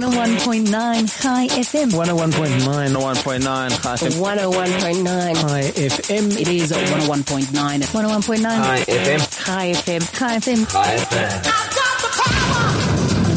[0.00, 0.72] 101.9
[1.22, 1.90] High FM.
[1.92, 4.16] 101.9 101.9 High FM.
[4.16, 6.40] 101.9 High FM.
[6.40, 7.82] It is 101.9.
[7.84, 9.20] 101.9 High FM.
[9.44, 10.02] High FM.
[10.18, 10.64] High FM.
[10.72, 11.40] High FM.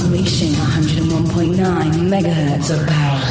[0.05, 3.22] Unleashing 101.9 megahertz of power.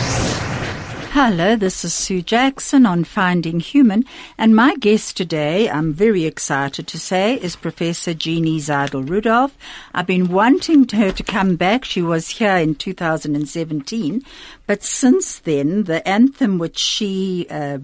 [1.14, 4.06] Hello, this is Sue Jackson on Finding Human,
[4.38, 9.54] and my guest today, I'm very excited to say, is Professor Jeannie Zaidel Rudolph.
[9.93, 11.84] I've been wanting her to come back.
[11.84, 14.22] She was here in 2017,
[14.66, 17.81] but since then, the anthem which she uh,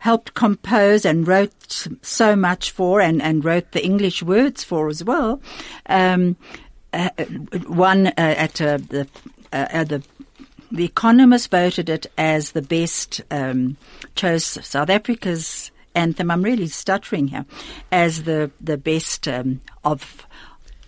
[0.00, 5.02] helped compose and wrote so much for, and, and wrote the English words for as
[5.02, 5.40] well,
[5.86, 6.36] um,
[6.92, 9.08] uh, uh, at uh, the
[9.52, 10.02] uh, at the
[10.76, 13.76] the Economist voted it as the best, um,
[14.14, 16.30] chose South Africa's anthem.
[16.30, 17.46] I'm really stuttering here
[17.90, 20.26] as the the best um, of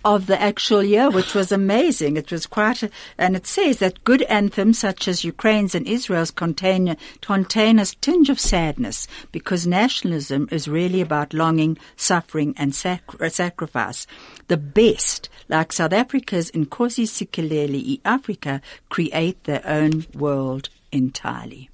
[0.04, 2.16] of the actual year, which was amazing.
[2.16, 6.30] It was quite, a, and it says that good anthems such as Ukraine's and Israel's
[6.30, 13.22] contain contain a tinge of sadness because nationalism is really about longing, suffering, and sac-
[13.28, 14.06] sacrifice.
[14.46, 21.70] The best, like South Africa's Nkosi Sikeleli Africa, create their own world entirely.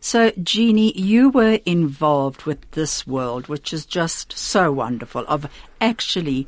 [0.00, 6.46] So, Jeannie, you were involved with this world, which is just so wonderful, of actually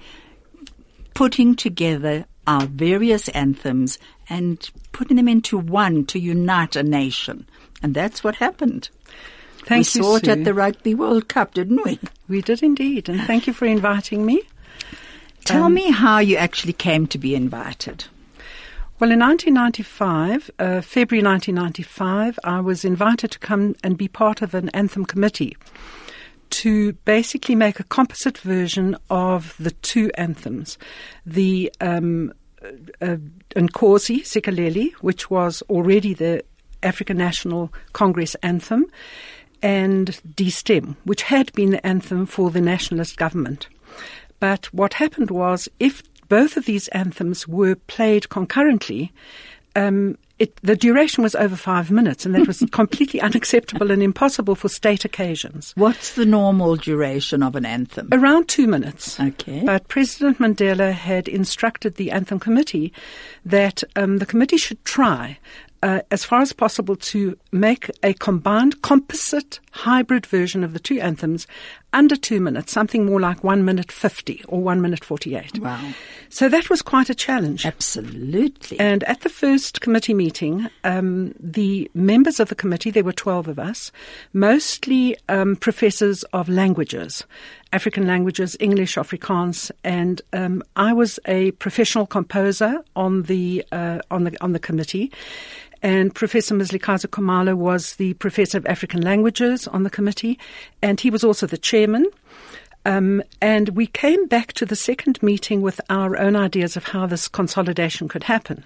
[1.16, 7.46] putting together our various anthems and putting them into one to unite a nation.
[7.82, 8.90] And that's what happened.
[9.64, 10.30] Thank we you, saw it Sue.
[10.32, 11.98] at the Rugby World Cup, didn't we?
[12.28, 14.42] We did indeed, and thank you for inviting me.
[15.44, 18.04] Tell Um, me how you actually came to be invited.
[18.98, 24.54] Well, in 1995, uh, February 1995, I was invited to come and be part of
[24.54, 25.56] an anthem committee
[26.50, 30.78] to basically make a composite version of the two anthems.
[31.24, 32.32] The um,
[33.00, 33.16] uh,
[33.54, 36.44] Nkosi Sikeleli, which was already the
[36.82, 38.86] African National Congress anthem,
[39.62, 43.68] and Die Stem, which had been the anthem for the nationalist government.
[44.38, 49.12] But what happened was, if both of these anthems were played concurrently,
[49.74, 54.54] um, it, the duration was over five minutes, and that was completely unacceptable and impossible
[54.54, 55.72] for state occasions.
[55.76, 58.08] What's the normal duration of an anthem?
[58.12, 59.18] Around two minutes.
[59.18, 59.62] Okay.
[59.64, 62.92] But President Mandela had instructed the Anthem Committee
[63.44, 65.38] that um, the committee should try,
[65.86, 71.00] uh, as far as possible, to make a combined composite hybrid version of the two
[71.00, 71.46] anthems
[71.92, 75.60] under two minutes, something more like one minute 50 or one minute 48.
[75.60, 75.92] Wow.
[76.28, 77.64] So that was quite a challenge.
[77.64, 78.80] Absolutely.
[78.80, 83.46] And at the first committee meeting, um, the members of the committee, there were 12
[83.46, 83.92] of us,
[84.32, 87.24] mostly um, professors of languages,
[87.72, 94.24] African languages, English, Afrikaans, and um, I was a professional composer on the uh, on
[94.24, 95.12] the on the committee.
[95.82, 100.38] And Professor Mzilikazi Khumalo was the professor of African languages on the committee,
[100.82, 102.06] and he was also the chairman.
[102.84, 107.06] Um, and we came back to the second meeting with our own ideas of how
[107.06, 108.64] this consolidation could happen.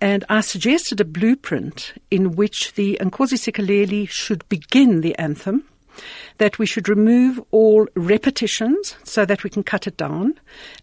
[0.00, 5.64] And I suggested a blueprint in which the Nkosi Sikeleli should begin the anthem,
[6.38, 10.38] that we should remove all repetitions so that we can cut it down,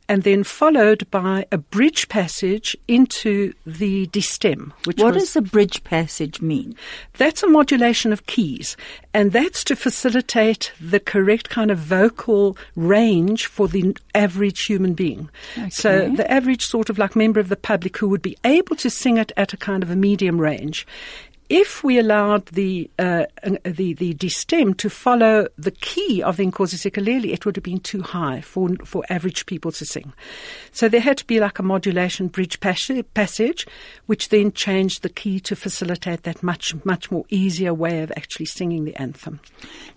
[0.07, 5.33] and then followed by a bridge passage into the Die Stem, which what was does
[5.33, 6.75] the bridge passage mean?
[7.17, 8.77] that's a modulation of keys,
[9.13, 15.29] and that's to facilitate the correct kind of vocal range for the average human being.
[15.69, 18.89] So the average sort of like member of the public who would be able to
[18.89, 20.87] sing it at a kind of a medium range.
[21.49, 23.25] If we allowed the uh,
[23.63, 27.79] the the Die Stem to follow the key of the Nkosi it would have been
[27.79, 30.13] too high for for average people to sing.
[30.71, 33.65] So there had to be like a modulation bridge passage,
[34.05, 38.45] which then changed the key to facilitate that much much more easier way of actually
[38.45, 39.39] singing the anthem.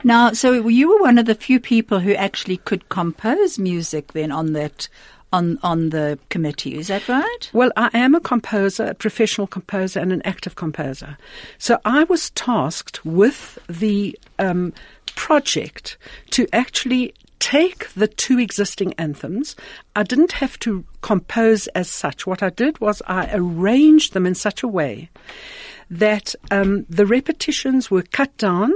[0.05, 4.33] Now, so you were one of the few people who actually could compose music then
[4.33, 4.89] on that,
[5.33, 6.77] on, on the committee.
[6.77, 7.51] Is that right?
[7.53, 11.17] Well, I am a composer, a professional composer, and an active composer.
[11.59, 14.73] So I was tasked with the um,
[15.15, 15.97] project
[16.31, 19.57] to actually take the two existing anthems.
[19.97, 22.25] I didn't have to compose as such.
[22.25, 25.11] What I did was I arranged them in such a way
[25.91, 28.73] that um, the repetitions were cut down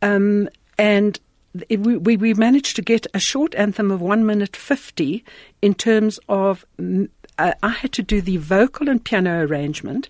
[0.00, 1.20] um, and
[1.68, 5.24] we, we, managed to get a short anthem of one minute 50
[5.60, 6.64] in terms of
[7.38, 10.08] uh, I had to do the vocal and piano arrangement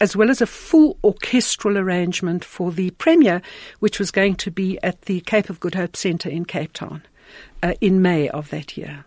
[0.00, 3.42] as well as a full orchestral arrangement for the premiere,
[3.80, 7.02] which was going to be at the Cape of Good Hope Centre in Cape Town
[7.62, 9.04] uh, in May of that year.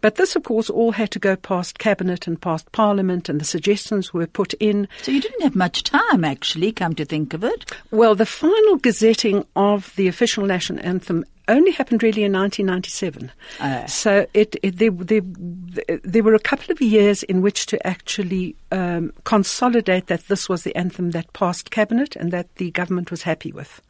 [0.00, 3.44] But this, of course, all had to go past cabinet and past parliament, and the
[3.44, 4.88] suggestions were put in.
[5.02, 7.72] So you didn't have much time, actually, come to think of it.
[7.90, 13.30] Well, the final gazetting of the official national anthem only happened really in 1997.
[13.60, 13.84] Ah.
[13.86, 15.20] So it, it there, there,
[16.02, 20.64] there were a couple of years in which to actually um, consolidate that this was
[20.64, 23.80] the anthem that passed cabinet and that the government was happy with.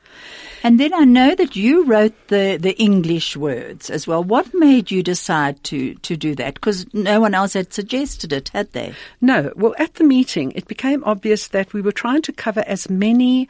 [0.62, 4.24] And then I know that you wrote the, the English words as well.
[4.24, 6.54] What made you decide to, to do that?
[6.54, 8.94] Because no one else had suggested it, had they?
[9.20, 12.90] No, well, at the meeting, it became obvious that we were trying to cover as
[12.90, 13.48] many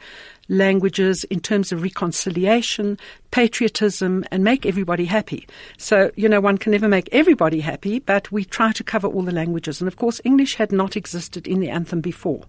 [0.49, 2.97] languages in terms of reconciliation,
[3.31, 5.47] patriotism, and make everybody happy.
[5.77, 9.23] So, you know, one can never make everybody happy, but we try to cover all
[9.23, 9.81] the languages.
[9.81, 12.45] And of course, English had not existed in the anthem before.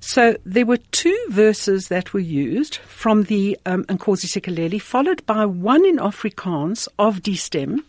[0.00, 5.44] So there were two verses that were used from the um, Nkosi Sikeleli, followed by
[5.44, 7.84] one in Afrikaans of Die Stem,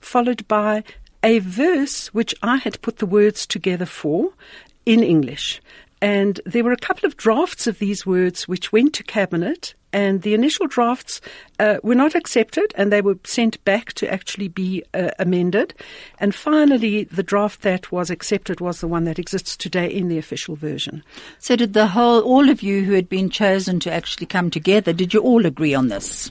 [0.00, 0.84] followed by
[1.22, 4.32] a verse which I had put the words together for
[4.86, 5.60] in English.
[6.00, 10.22] And there were a couple of drafts of these words which went to cabinet, and
[10.22, 11.20] the initial drafts
[11.58, 15.74] uh, were not accepted, and they were sent back to actually be uh, amended.
[16.18, 20.18] And finally, the draft that was accepted was the one that exists today in the
[20.18, 21.02] official version.
[21.38, 24.92] So did the whole, all of you who had been chosen to actually come together,
[24.92, 26.30] did you all agree on this?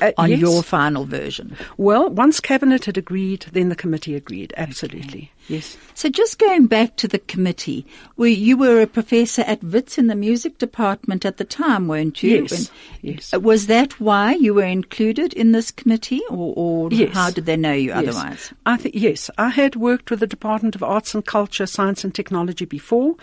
[0.00, 0.38] Uh, on yes.
[0.38, 1.56] your final version?
[1.76, 4.54] Well, once cabinet had agreed, then the committee agreed.
[4.56, 5.32] Absolutely.
[5.48, 5.76] Yes.
[5.94, 7.86] So just going back to the committee,
[8.16, 12.22] where you were a professor at Wits in the music department at the time, weren't
[12.22, 12.42] you?
[12.42, 12.70] Yes,
[13.02, 13.34] yes.
[13.34, 17.14] uh, Was that why you were included in this committee, or, or Yes.
[17.14, 17.96] how did they know you Yes.
[18.08, 18.52] otherwise?
[18.66, 19.30] I think yes.
[19.38, 23.16] I had worked with the Department of Arts and Culture, Science and Technology before.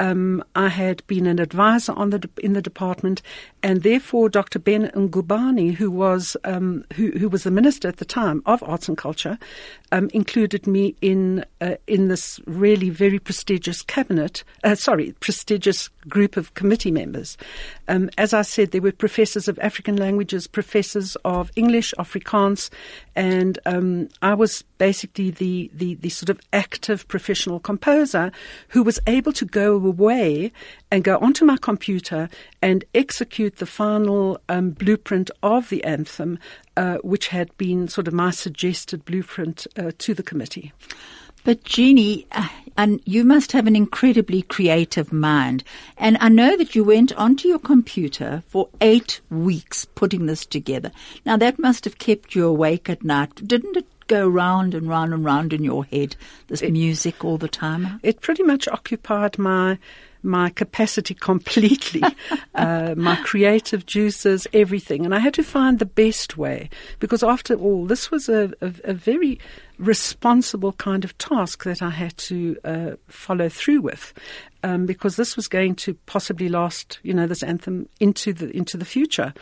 [0.00, 3.20] Um, I had been an advisor on the in the department,
[3.62, 4.58] and therefore Dr.
[4.58, 8.88] Ben Ngubane, who was um, who, who was the minister at the time of Arts
[8.88, 9.38] and Culture,
[9.92, 14.42] um, included me in uh, in this really very prestigious cabinet.
[14.64, 17.36] Uh, sorry, prestigious group of committee members.
[17.86, 22.70] Um, as I said, there were professors of African languages, professors of English, Afrikaans,
[23.14, 28.32] and um, I was basically the, the, the sort of active professional composer
[28.68, 30.50] who was able to go away
[30.90, 32.30] and go onto my computer
[32.62, 36.38] and execute the final um, blueprint of the anthem,
[36.78, 40.72] uh, which had been sort of my suggested blueprint uh, to the committee.
[41.44, 42.48] But Jeannie, uh,
[42.78, 45.62] and you must have an incredibly creative mind.
[45.98, 50.90] And I know that you went onto your computer for eight weeks putting this together.
[51.26, 53.46] Now that must have kept you awake at night.
[53.46, 56.16] Didn't it go round and round and round in your head,
[56.48, 58.00] this music all the time?
[58.02, 59.78] it pretty much occupied my
[60.22, 62.02] my capacity completely,
[62.54, 66.68] uh, my creative juices, everything, and I had to find the best way
[66.98, 69.38] because after all, this was a, a, a very
[69.78, 74.12] responsible kind of task that I had to uh, follow through with.
[74.62, 78.76] Um, because this was going to possibly last, you know, this anthem into the into
[78.76, 79.32] the future.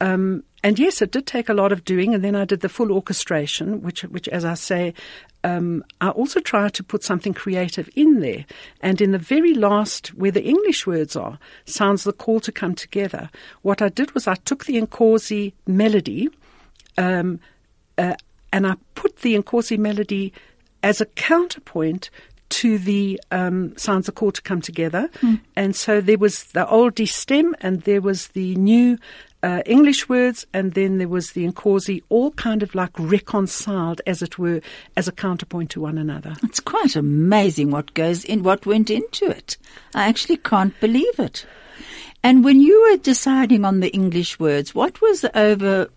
[0.00, 2.68] Um, and yes, it did take a lot of doing, and then I did the
[2.68, 4.94] full orchestration, which, which, as I say,
[5.42, 8.44] um, I also tried to put something creative in there.
[8.80, 12.76] And in the very last, where the English words are, sounds the call to come
[12.76, 13.28] together.
[13.62, 16.28] What I did was I took the Nkosi melody,
[16.96, 17.40] um,
[17.98, 18.14] uh,
[18.52, 20.32] and I put the Nkosi melody
[20.84, 22.10] as a counterpoint
[22.50, 25.08] to the um, sounds of call to come together.
[25.56, 28.98] And so there was the old Die Stem and there was the new
[29.42, 34.22] uh, English words and then there was the Nkosi, all kind of like reconciled, as
[34.22, 34.60] it were,
[34.96, 36.34] as a counterpoint to one another.
[36.44, 39.56] It's quite amazing what goes in, what went into it.
[39.94, 41.46] I actually can't believe it.
[42.22, 45.88] And when you were deciding on the English words, what was the over,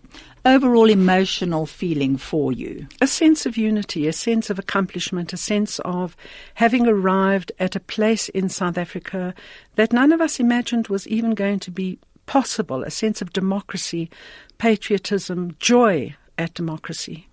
[0.44, 2.88] overall emotional feeling for you?
[3.00, 6.16] a sense of unity, a sense of accomplishment, a sense of
[6.54, 9.34] having arrived at a place in South Africa
[9.76, 14.10] that none of us imagined was even going to be possible, a sense of democracy,
[14.58, 17.26] patriotism, joy at democracy,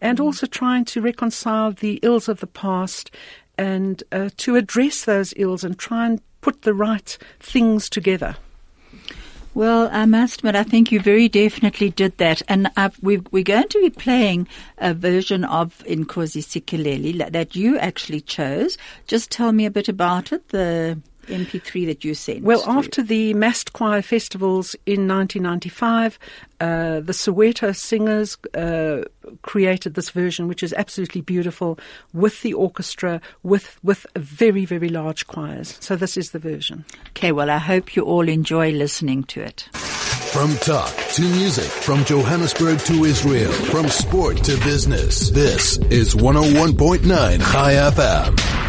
[0.00, 3.10] and also trying to reconcile the ills of the past
[3.56, 8.36] and uh, to address those ills and try and put the right things together.
[9.54, 12.40] Well, I must admit, I think you very definitely did that.
[12.48, 17.54] And I've, we've, we're going to be playing a version of Nkosi Sikeleli la- that
[17.54, 18.78] you actually chose.
[19.06, 22.42] Just tell me a bit about it, the MP3 that you sent.
[22.42, 22.72] Well, through.
[22.74, 26.18] after the massed choir festivals in 1995,
[26.60, 29.02] uh, the Soweto singers uh,
[29.42, 31.78] created this version, which is absolutely beautiful,
[32.12, 35.76] with the orchestra, with with very very large choirs.
[35.80, 36.84] So this is the version.
[37.10, 39.68] Okay, well, I hope you all enjoy listening to it.
[40.32, 45.28] From talk to music, from Johannesburg to Israel, from sport to business.
[45.28, 48.61] This is 101.9 High FM.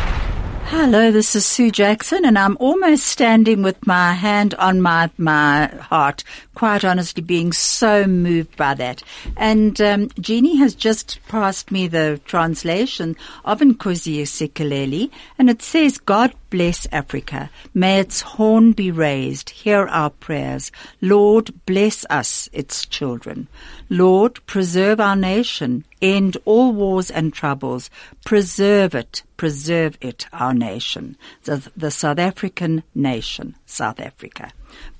[0.75, 5.67] Hello, this is Sue Jackson, and I'm almost standing with my hand on my my
[5.67, 6.23] heart.
[6.55, 9.01] Quite honestly, being so moved by that.
[9.35, 15.97] And um, Jeannie has just passed me the translation of Nkosi Sikeleli, and it says,
[15.97, 17.49] "God bless Africa.
[17.73, 19.49] May its horn be raised.
[19.49, 20.71] Hear our prayers.
[21.01, 23.47] Lord, bless us, its children.
[23.89, 25.83] Lord, preserve our nation.
[25.99, 27.89] End all wars and troubles.
[28.23, 29.23] Preserve it.
[29.35, 31.17] Preserve it, our nation.
[31.45, 34.51] The, the South African nation, South Africa.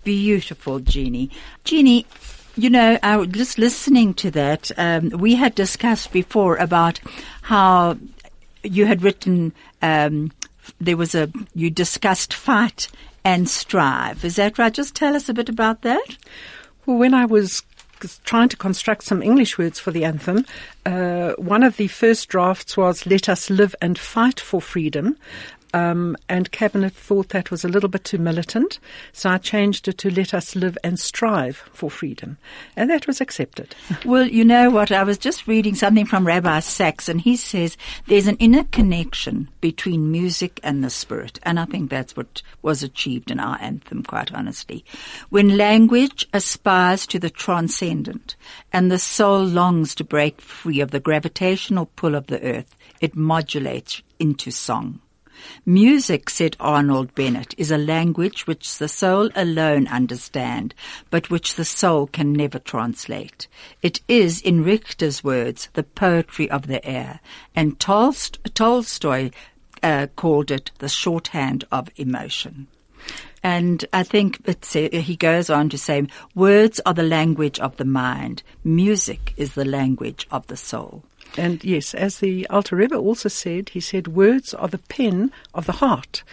[0.03, 1.31] Beautiful, Jeannie.
[1.63, 2.05] Jeannie,
[2.55, 4.72] you know, was just listening to that.
[4.77, 7.00] Um, we had discussed before about
[7.41, 7.98] how
[8.63, 10.31] you had written um,
[10.79, 12.88] there was a you discussed fight
[13.24, 14.24] and strive.
[14.24, 14.74] Is that right?
[14.74, 16.17] Just tell us a bit about that.
[16.86, 17.63] Well, when I was
[18.25, 20.45] trying to construct some English words for the anthem,
[20.86, 25.17] uh, one of the first drafts was "Let us live and fight for freedom."
[25.74, 28.80] Um, and Cabinet thought that was a little bit too militant,
[29.12, 32.38] so I changed it to let us live and strive for freedom.
[32.75, 33.75] And that was accepted.
[34.06, 34.92] Well, you know what?
[34.92, 37.77] I was just reading something from Rabbi Sacks, and he says
[38.08, 41.39] there's an inner connection between music and the spirit.
[41.44, 44.84] And I think that's what was achieved in our anthem, quite honestly.
[45.30, 48.36] When language aspires to the transcendent
[48.72, 53.15] and the soul longs to break free of the gravitational pull of the earth, it
[53.15, 55.00] modulates into song.
[55.66, 60.74] Music, said Arnold Bennett, is a language which the soul alone understand,
[61.10, 63.48] but which the soul can never translate.
[63.82, 67.20] It is, in Richter's words, the poetry of the air,
[67.56, 69.32] and Tolst- Tolstoy
[69.82, 72.68] uh, called it the shorthand of emotion.
[73.44, 78.42] And I think he goes on to say, words are the language of the mind.
[78.64, 81.04] Music is the language of the soul.
[81.38, 85.66] And yes, as the Alter Rebbe also said, he said, words are the pen of
[85.66, 86.24] the heart,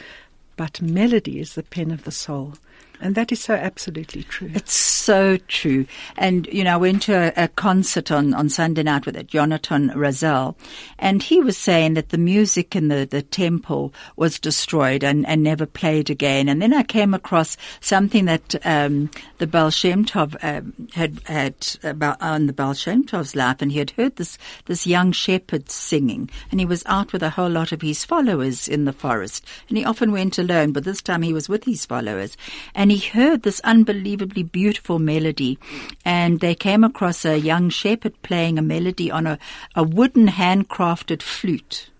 [0.56, 2.54] but melody is the pen of the soul.
[3.00, 4.50] And that is so absolutely true.
[4.54, 5.86] It's so true.
[6.16, 9.90] And, you know, I went to a, a concert on, on Sunday night with Jonathan
[9.90, 10.54] Razel,
[10.98, 15.42] and he was saying that the music in the, the temple was destroyed and, and
[15.42, 16.48] never played again.
[16.48, 21.54] And then I came across something that um, the Baal Shem Tov um, had had
[21.82, 25.70] about on the Baal Shem Tov's life, and he had heard this this young shepherd
[25.70, 29.46] singing, and he was out with a whole lot of his followers in the forest,
[29.68, 32.36] and he often went alone, but this time he was with his followers,
[32.74, 35.58] and he heard this unbelievably beautiful melody,
[36.04, 39.38] and they came across a young shepherd playing a melody on a,
[39.74, 41.90] a wooden handcrafted flute,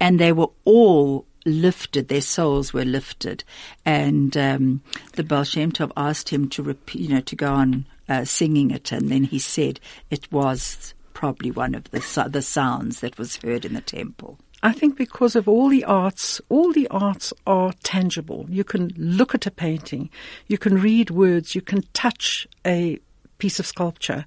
[0.00, 3.44] and they were all lifted, their souls were lifted.
[3.84, 4.82] And um,
[5.12, 8.92] the Baal Shem Tov asked him to you know, to go on uh, singing it,
[8.92, 9.80] and then he said
[10.10, 14.38] it was probably one of the the sounds that was heard in the temple.
[14.66, 18.46] I think because of all the arts, all the arts are tangible.
[18.48, 20.10] You can look at a painting,
[20.48, 22.98] you can read words, you can touch a
[23.38, 24.26] piece of sculpture.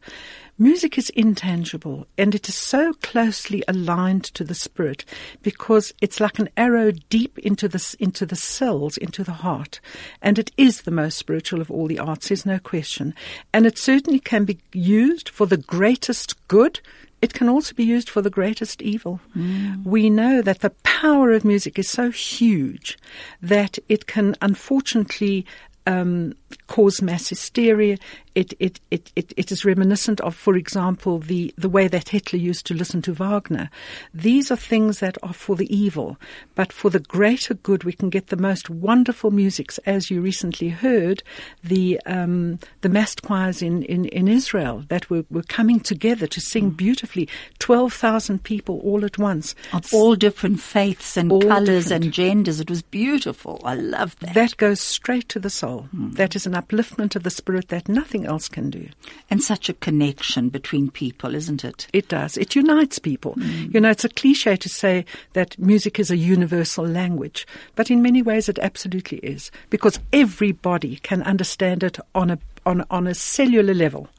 [0.57, 5.03] Music is intangible and it is so closely aligned to the spirit
[5.41, 9.81] because it's like an arrow deep into the, into the cells, into the heart.
[10.21, 13.13] And it is the most spiritual of all the arts, there's no question.
[13.53, 16.79] And it certainly can be used for the greatest good
[17.21, 19.19] it can also be used for the greatest evil.
[19.35, 19.83] Mm.
[19.83, 22.97] We know that the power of music is so huge
[23.41, 25.45] that it can unfortunately
[25.85, 26.33] um,
[26.67, 27.97] cause mass hysteria.
[28.35, 32.39] It, it, it, it, it is reminiscent of, for example, the, the way that Hitler
[32.39, 33.69] used to listen to Wagner.
[34.13, 36.17] These are things that are for the evil,
[36.55, 39.77] but for the greater good, we can get the most wonderful musics.
[39.79, 41.21] As you recently heard,
[41.63, 46.39] the um, the massed choirs in, in, in Israel that were, were coming together to
[46.39, 47.27] sing beautifully.
[47.57, 52.59] Twelve thousand people all at once, of all different faiths and colors and genders.
[52.59, 53.59] It was beautiful.
[53.65, 54.33] I love that.
[54.35, 55.89] That goes straight to the soul.
[55.93, 56.15] Mm.
[56.15, 58.89] That is an upliftment of the spirit that nothing else can do.
[59.29, 61.87] And such a connection between people, isn't it?
[61.93, 62.37] It does.
[62.37, 63.35] It unites people.
[63.35, 63.73] Mm.
[63.73, 68.01] You know, it's a cliche to say that music is a universal language, but in
[68.01, 73.13] many ways it absolutely is because everybody can understand it on a on on a
[73.13, 74.09] cellular level.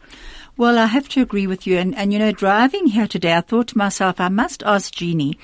[0.56, 1.78] Well, I have to agree with you.
[1.78, 5.38] And, and you know, driving here today, I thought to myself, I must ask Jeannie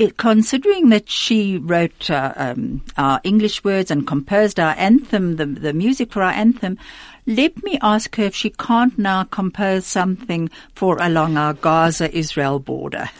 [0.00, 5.44] it, considering that she wrote uh, um, our English words and composed our anthem, the,
[5.44, 6.78] the music for our anthem,
[7.26, 13.10] let me ask her if she can't now compose something for along our Gaza-Israel border.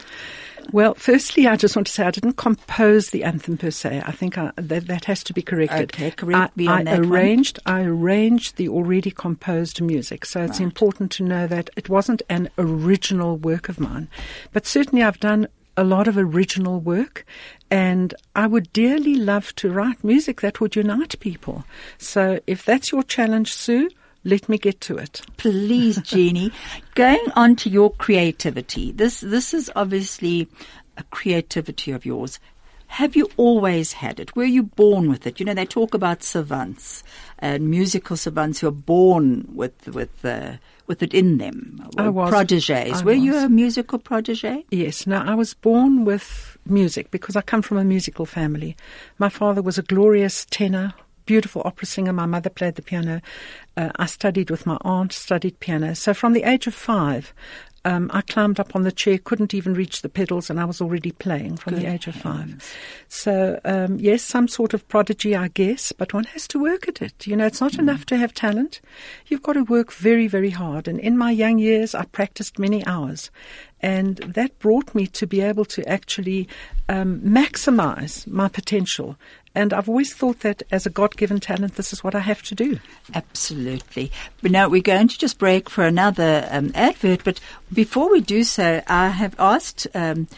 [0.72, 4.02] Well, firstly, I just want to say I didn't compose the anthem per se.
[4.06, 5.92] I think I, that, that has to be corrected.
[5.92, 7.12] Okay, correct I, me on I that one.
[7.12, 7.58] arranged.
[7.66, 12.48] I arranged the already composed music, so it's important to know that it wasn't an
[12.56, 14.08] original work of mine,
[14.52, 17.24] but certainly I've done a lot of original work,
[17.70, 21.64] and I would dearly love to write music that would unite people.
[21.98, 23.90] So, if that's your challenge, Sue,
[24.24, 25.22] let me get to it.
[25.36, 26.52] Please, Jeannie,
[26.94, 28.92] going on to your creativity.
[28.92, 30.48] This this is obviously
[30.96, 32.38] a creativity of yours.
[32.90, 34.34] Have you always had it?
[34.34, 35.38] Were you born with it?
[35.38, 37.04] You know, they talk about savants
[37.38, 40.54] and musical savants who are born with with uh,
[40.88, 41.88] with it in them.
[41.96, 42.30] I was.
[42.30, 43.00] proteges.
[43.00, 44.64] I Were you a musical protege?
[44.72, 45.06] Yes.
[45.06, 48.76] Now, I was born with music because I come from a musical family.
[49.18, 50.92] My father was a glorious tenor,
[51.26, 52.12] beautiful opera singer.
[52.12, 53.20] My mother played the piano.
[53.76, 55.94] Uh, I studied with my aunt, studied piano.
[55.94, 57.32] So from the age of five,
[57.84, 60.80] um, I climbed up on the chair, couldn't even reach the pedals, and I was
[60.80, 62.62] already playing from the age of five.
[63.08, 67.00] So, um, yes, some sort of prodigy, I guess, but one has to work at
[67.00, 67.26] it.
[67.26, 68.80] You know, it's not enough to have talent.
[69.26, 70.88] You've got to work very, very hard.
[70.88, 73.30] And in my young years, I practiced many hours.
[73.82, 76.48] And that brought me to be able to actually
[76.88, 79.16] um, maximize my potential.
[79.54, 82.42] And I've always thought that as a God given talent, this is what I have
[82.42, 82.78] to do.
[83.14, 84.12] Absolutely.
[84.42, 87.24] But now we're going to just break for another um, advert.
[87.24, 87.40] But
[87.72, 90.28] before we do so, I have asked um,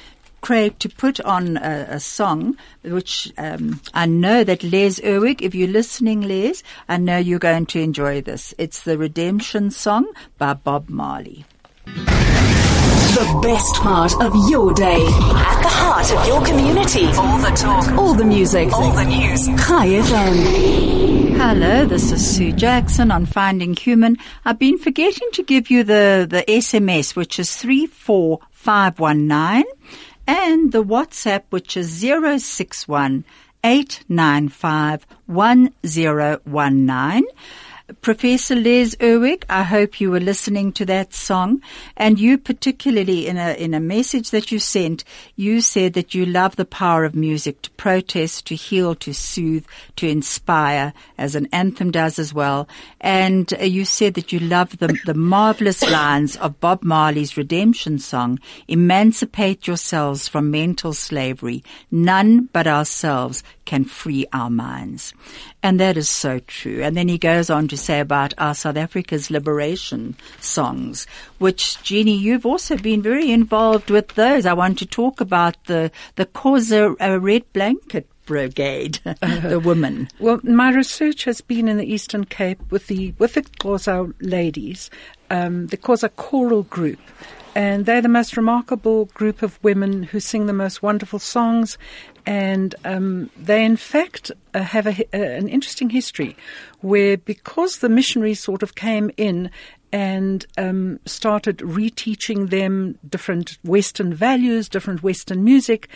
[0.41, 5.55] Craig to put on a, a song, which um, I know that Les Irwig, if
[5.55, 8.55] you're listening, Les, I know you're going to enjoy this.
[8.57, 10.07] It's the Redemption Song
[10.39, 11.45] by Bob Marley.
[13.13, 15.05] The best part of your day.
[15.05, 17.05] At the heart of your community.
[17.09, 17.93] All the talk.
[17.99, 18.73] All the music.
[18.73, 19.47] All the news.
[19.49, 21.37] High FM.
[21.37, 24.17] Hello, this is Sue Jackson on Finding Human.
[24.47, 29.65] I've been forgetting to give you the, the SMS, which is 34519,
[30.27, 33.27] and the WhatsApp, which is 061
[33.63, 37.25] 895 1019.
[38.01, 41.61] Professor Les Irwig, I hope you were listening to that song,
[41.97, 45.05] and you particularly in a in a message that you sent,
[45.37, 49.67] you said that you love the power of music to protest, to heal, to soothe,
[49.97, 52.69] to inspire, as an anthem does as well.
[53.01, 57.99] And uh, you said that you love the the marvelous lines of Bob Marley's redemption
[57.99, 61.63] song, "Emancipate yourselves from mental slavery.
[61.91, 65.15] None but ourselves can free our minds."
[65.63, 66.83] And that is so true.
[66.83, 71.07] And then he goes on to say about our South Africa's liberation songs,
[71.39, 74.47] which Jeannie, you've also been very involved with those.
[74.47, 80.09] I want to talk about the the Xhosa Red Blanket Brigade, the women.
[80.19, 84.91] Well, my research has been in the Eastern Cape with the with the Xhosa ladies,
[85.31, 87.01] um, the Xhosa choral group,
[87.55, 91.79] and they're the most remarkable group of women who sing the most wonderful songs,
[92.25, 96.37] and um, they in fact uh, have a, uh, an interesting history,
[96.81, 99.51] where because the missionaries sort of came in
[99.93, 105.89] and um, started reteaching them different Western values, different Western music,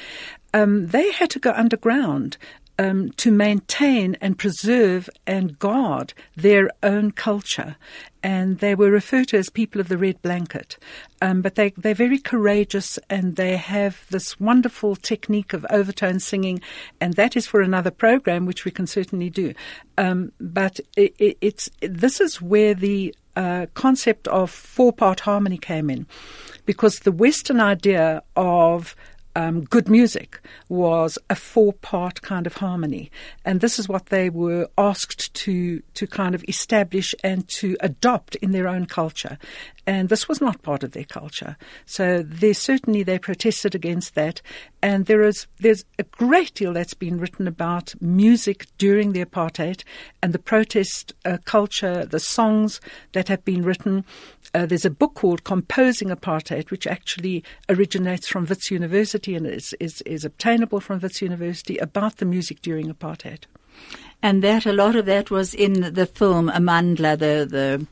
[0.53, 2.37] um, they had to go underground
[2.79, 7.77] um, to maintain and preserve and guard their own culture.
[8.23, 10.77] And they were referred to as people of the red blanket.
[11.23, 16.61] Um, but they, they're very courageous and they have this wonderful technique of overtone singing.
[17.01, 19.55] And that is for another program, which we can certainly do.
[19.97, 25.59] Um, but it, it, it's, this is where the uh, concept of four part harmony
[25.59, 26.07] came in.
[26.65, 28.97] Because the Western idea of
[29.37, 33.11] um, good music was a four part kind of harmony.
[33.45, 38.35] And this is what they were asked to, to kind of establish and to adopt
[38.37, 39.39] in their own culture.
[39.87, 41.57] And this was not part of their culture.
[41.85, 44.43] So certainly they protested against that.
[44.83, 49.85] And there is, there's a great deal that's been written about music during the apartheid
[50.23, 52.81] and the protest uh, culture, the songs
[53.13, 54.05] that have been written.
[54.55, 59.73] Uh, there's a book called Composing Apartheid, which actually originates from Wits University and is,
[59.79, 63.45] is, is obtainable from Wits University about the music during apartheid.
[64.23, 67.87] And that, a lot of that was in the film Amandla, the, the,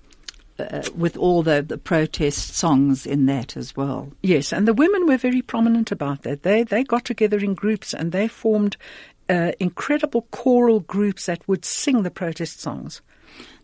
[0.58, 4.12] uh, with all the, the protest songs in that as well.
[4.22, 6.42] Yes, and the women were very prominent about that.
[6.42, 8.76] They they got together in groups and they formed
[9.28, 13.00] uh, incredible choral groups that would sing the protest songs.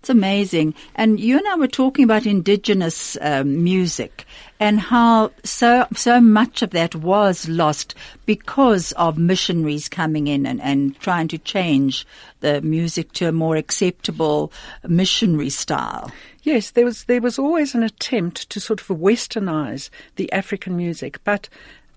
[0.00, 0.74] It's amazing.
[0.94, 4.24] And you and I were talking about indigenous um, music
[4.58, 10.60] and how so so much of that was lost because of missionaries coming in and,
[10.62, 12.06] and trying to change
[12.40, 14.50] the music to a more acceptable
[14.88, 16.10] missionary style.
[16.42, 21.22] Yes, there was there was always an attempt to sort of westernize the African music,
[21.24, 21.50] but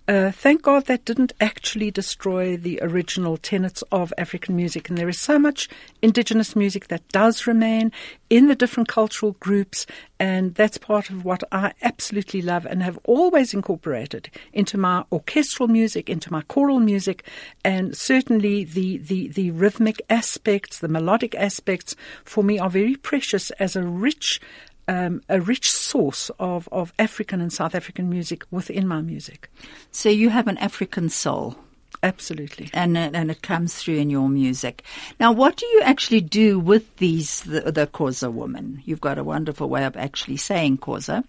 [0.05, 4.89] Uh, thank God that didn't actually destroy the original tenets of African music.
[4.89, 5.69] And there is so much
[6.01, 7.89] indigenous music that does remain
[8.29, 9.85] in the different cultural groups.
[10.19, 15.69] And that's part of what I absolutely love and have always incorporated into my orchestral
[15.69, 17.25] music, into my choral music,
[17.63, 23.51] and certainly the, the, the rhythmic aspects, the melodic aspects for me are very precious
[23.51, 24.41] as a rich
[24.87, 29.49] um, a rich source of, of African and South African music within my music.
[29.91, 31.55] So you have an African soul.
[32.01, 32.69] Absolutely.
[32.73, 34.83] And, it- and it comes through in your music.
[35.21, 38.81] Now, what do you actually do with these, the, the woman?
[38.83, 41.23] You've got a wonderful way of actually saying Koza.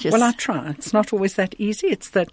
[0.00, 0.70] Just- well, I try.
[0.70, 1.88] It's not always that easy.
[1.88, 2.26] It's the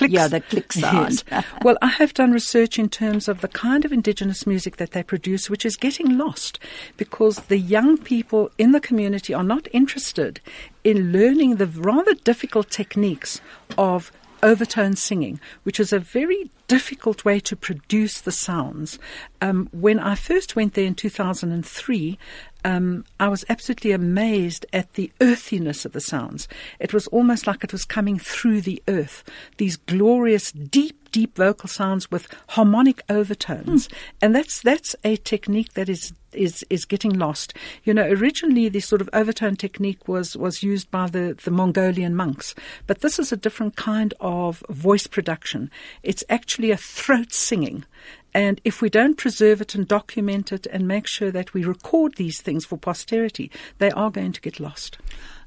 [0.00, 0.12] clicks.
[0.12, 1.22] Yeah, the click sound.
[1.30, 1.44] Yes.
[1.62, 5.02] well, I have done research in terms of the kind of indigenous music that they
[5.02, 6.58] produce, which is getting lost
[6.96, 10.40] because the young people in the community are not interested
[10.84, 13.40] in learning the rather difficult techniques
[13.76, 14.10] of
[14.42, 18.98] overtone singing, which is a very difficult way to produce the sounds.
[19.42, 22.18] Um, when I first went there in 2003,
[22.64, 26.48] um, I was absolutely amazed at the earthiness of the sounds.
[26.78, 29.24] It was almost like it was coming through the earth.
[29.56, 33.88] These glorious, deep, deep vocal sounds with harmonic overtones,
[34.20, 37.54] and that's that's a technique that is is is getting lost.
[37.84, 42.14] You know, originally this sort of overtone technique was was used by the the Mongolian
[42.14, 42.54] monks,
[42.86, 45.70] but this is a different kind of voice production.
[46.02, 47.84] It's actually a throat singing.
[48.32, 52.14] And if we don't preserve it and document it and make sure that we record
[52.14, 54.98] these things for posterity, they are going to get lost.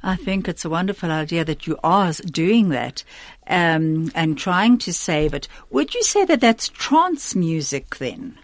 [0.04, 3.04] I think it's a wonderful idea that you are doing that
[3.48, 5.48] um, and trying to save it.
[5.70, 8.38] Would you say that that's trance music then?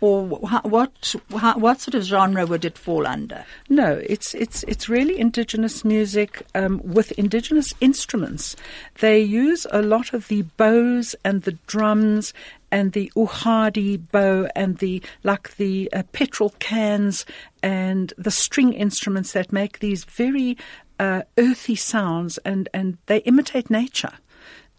[0.00, 3.44] Or wh- what, what sort of genre would it fall under?
[3.68, 8.56] No, it's it's it's really indigenous music um, with indigenous instruments.
[9.00, 12.32] They use a lot of the bows and the drums
[12.70, 17.26] and the uhadi bow and the like the uh, petrol cans
[17.62, 20.56] and the string instruments that make these very
[20.98, 24.12] uh, earthy sounds and and they imitate nature.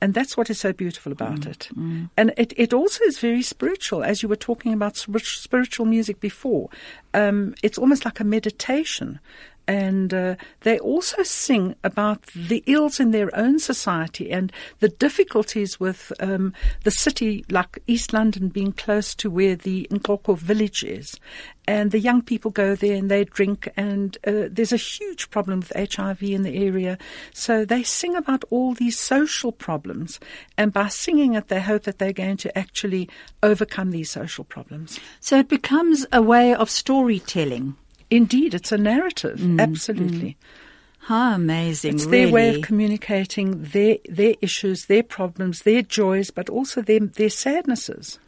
[0.02, 1.70] And that's what is so beautiful about it.
[2.18, 6.70] And it, it also is very spiritual, as you were talking about spiritual music before.
[7.14, 9.20] Um, it's almost like a meditation.
[9.68, 15.80] And uh, they also sing about the ills in their own society and the difficulties
[15.80, 21.20] with um, the city, like East London, being close to where the Nkoko village is.
[21.68, 25.60] And the young people go there and they drink, and uh, there's a huge problem
[25.60, 26.98] with HIV in the area.
[27.34, 30.20] So they sing about all these social problems,
[30.58, 33.10] and by singing it, they hope that they're going to actually
[33.44, 35.00] overcome these social problems.
[35.20, 37.76] So it becomes a way of storytelling.
[38.12, 40.32] Indeed, it's a narrative, mm, absolutely.
[40.32, 40.36] Mm.
[41.06, 41.96] How amazing!
[41.96, 42.26] It's really.
[42.26, 47.30] their way of communicating their their issues, their problems, their joys, but also their their
[47.30, 48.20] sadnesses.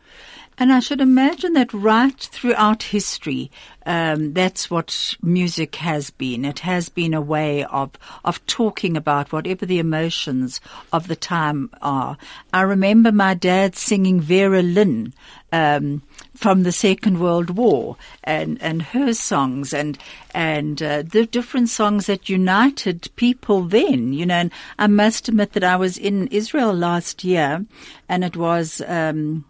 [0.58, 3.50] And I should imagine that right throughout history,
[3.86, 6.46] um, that's what music has been.
[6.46, 7.92] It has been a way of
[8.24, 10.62] of talking about whatever the emotions
[10.92, 12.18] of the time are.
[12.54, 15.14] I remember my dad singing Vera Lynn
[15.52, 16.02] um,
[16.36, 19.98] from the Second World War and and her songs and
[20.34, 24.14] and uh, the different songs that united people then.
[24.14, 27.66] You know, and I must admit that I was in Israel last year,
[28.08, 28.82] and it was.
[28.88, 29.46] Um,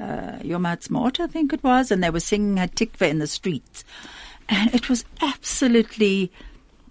[0.00, 3.84] uh, Yom Ha'atzmaut, I think it was, and they were singing Hatikva in the streets.
[4.48, 6.32] And it was absolutely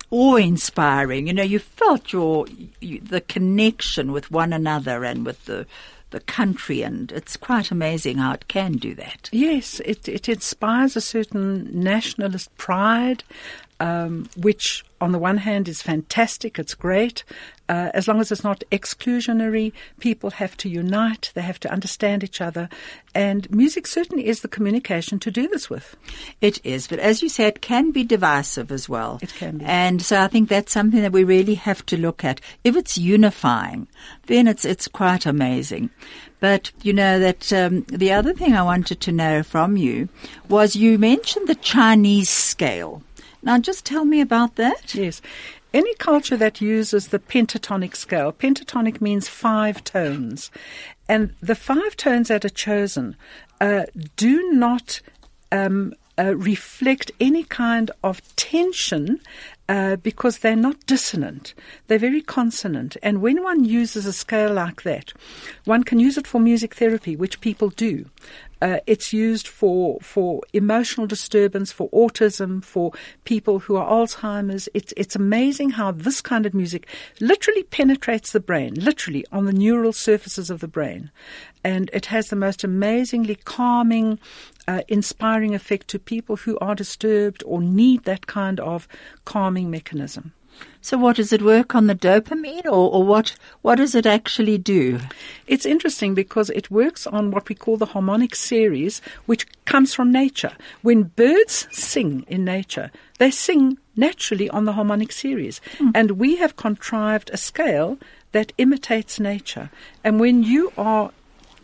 [0.09, 1.27] awe-inspiring.
[1.27, 2.45] You know, you felt your,
[2.79, 5.65] you, the connection with one another and with the,
[6.11, 9.29] the country, and it's quite amazing how it can do that.
[9.31, 13.23] Yes, it, it inspires a certain nationalist pride,
[13.79, 17.23] um, which on the one hand is fantastic, it's great.
[17.69, 22.23] Uh, as long as it's not exclusionary, people have to unite, they have to understand
[22.23, 22.69] each other,
[23.13, 25.95] and music certainly is the communication to do this with.
[26.41, 29.19] It is, but as you say, it can be divisive as well.
[29.21, 29.65] It can be.
[29.65, 32.41] and so I think that's something that we really have to look at.
[32.63, 33.87] If it's unifying,
[34.27, 35.89] then it's it's quite amazing.
[36.39, 40.07] But you know that um, the other thing I wanted to know from you
[40.47, 43.03] was you mentioned the Chinese scale.
[43.47, 44.93] Now, just tell me about that.
[44.93, 45.21] Yes.
[45.73, 50.51] Any culture that uses the pentatonic scale, pentatonic means five tones,
[51.07, 53.15] and the five tones that are chosen
[53.61, 53.83] uh,
[54.17, 54.99] do not
[55.53, 59.21] um, uh, reflect any kind of tension
[59.69, 61.53] uh, because they're not dissonant.
[61.87, 62.97] They're very consonant.
[63.01, 65.13] And when one uses a scale like that,
[65.63, 68.09] one can use it for music therapy, which people do.
[68.61, 72.91] Uh, it's used for for emotional disturbance, for autism, for
[73.23, 74.67] people who are Alzheimer's.
[74.73, 76.87] It's it's amazing how this kind of music
[77.19, 81.11] literally penetrates the brain, literally on the neural surfaces of the brain,
[81.63, 84.19] and it has the most amazingly calming,
[84.67, 88.87] uh, inspiring effect to people who are disturbed or need that kind of
[89.25, 90.33] calming mechanism.
[90.81, 94.57] So what does it work on the dopamine or, or what what does it actually
[94.57, 94.99] do?
[95.45, 100.11] It's interesting because it works on what we call the harmonic series, which comes from
[100.11, 100.53] nature.
[100.81, 105.59] When birds sing in nature, they sing naturally on the harmonic series.
[105.77, 105.89] Hmm.
[105.93, 107.97] And we have contrived a scale
[108.31, 109.69] that imitates nature.
[110.03, 111.11] And when you are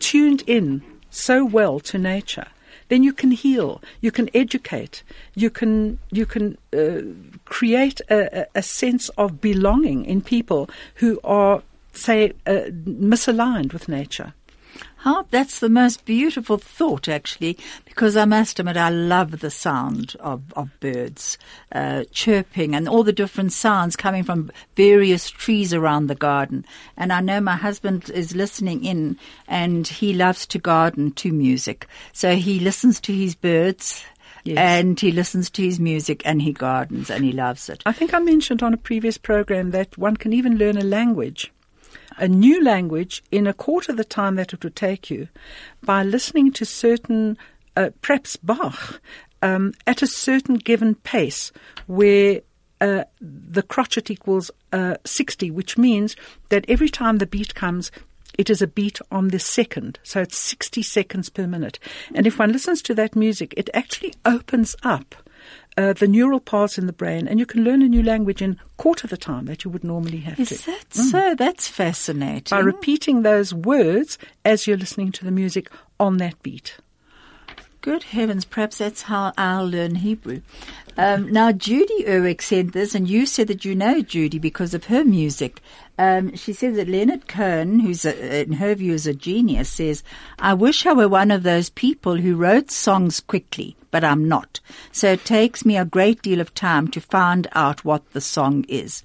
[0.00, 2.46] tuned in so well to nature,
[2.94, 5.02] then you can heal, you can educate,
[5.34, 7.02] you can you can uh,
[7.44, 11.60] create a, a- sense of belonging in people who are,
[11.92, 12.70] say, uh,
[13.12, 14.32] misaligned with nature.
[15.04, 20.16] How that's the most beautiful thought, actually, because I must admit I love the sound
[20.18, 21.36] of, of birds
[21.72, 26.64] uh, chirping and all the different sounds coming from various trees around the garden.
[26.96, 31.86] And I know my husband is listening in, and he loves to garden to music,
[32.14, 34.02] so he listens to his birds.
[34.44, 34.58] Yes.
[34.58, 37.82] And he listens to his music and he gardens and he loves it.
[37.86, 41.50] I think I mentioned on a previous program that one can even learn a language,
[42.18, 45.28] a new language, in a quarter of the time that it would take you
[45.82, 47.36] by listening to certain,
[47.76, 49.00] uh, perhaps Bach,
[49.42, 51.52] um, at a certain given pace
[51.86, 52.40] where
[52.80, 56.16] uh, the crotchet equals uh, 60, which means
[56.48, 57.90] that every time the beat comes,
[58.36, 59.98] it is a beat on the second.
[60.02, 61.78] So it's 60 seconds per minute.
[62.14, 65.14] And if one listens to that music, it actually opens up
[65.76, 68.58] uh, the neural paths in the brain, and you can learn a new language in
[68.76, 70.66] quarter the time that you would normally have Is to.
[70.66, 71.34] that so?
[71.34, 72.56] That's fascinating.
[72.56, 76.76] By repeating those words as you're listening to the music on that beat.
[77.84, 80.40] Good heavens, perhaps that's how I'll learn Hebrew.
[80.96, 84.84] Um, now, Judy Irwig said this, and you said that you know Judy because of
[84.86, 85.60] her music.
[85.98, 90.02] Um, she said that Leonard Cohen, who's a, in her view is a genius, says,
[90.38, 94.60] I wish I were one of those people who wrote songs quickly, but I'm not.
[94.90, 98.64] So it takes me a great deal of time to find out what the song
[98.66, 99.02] is.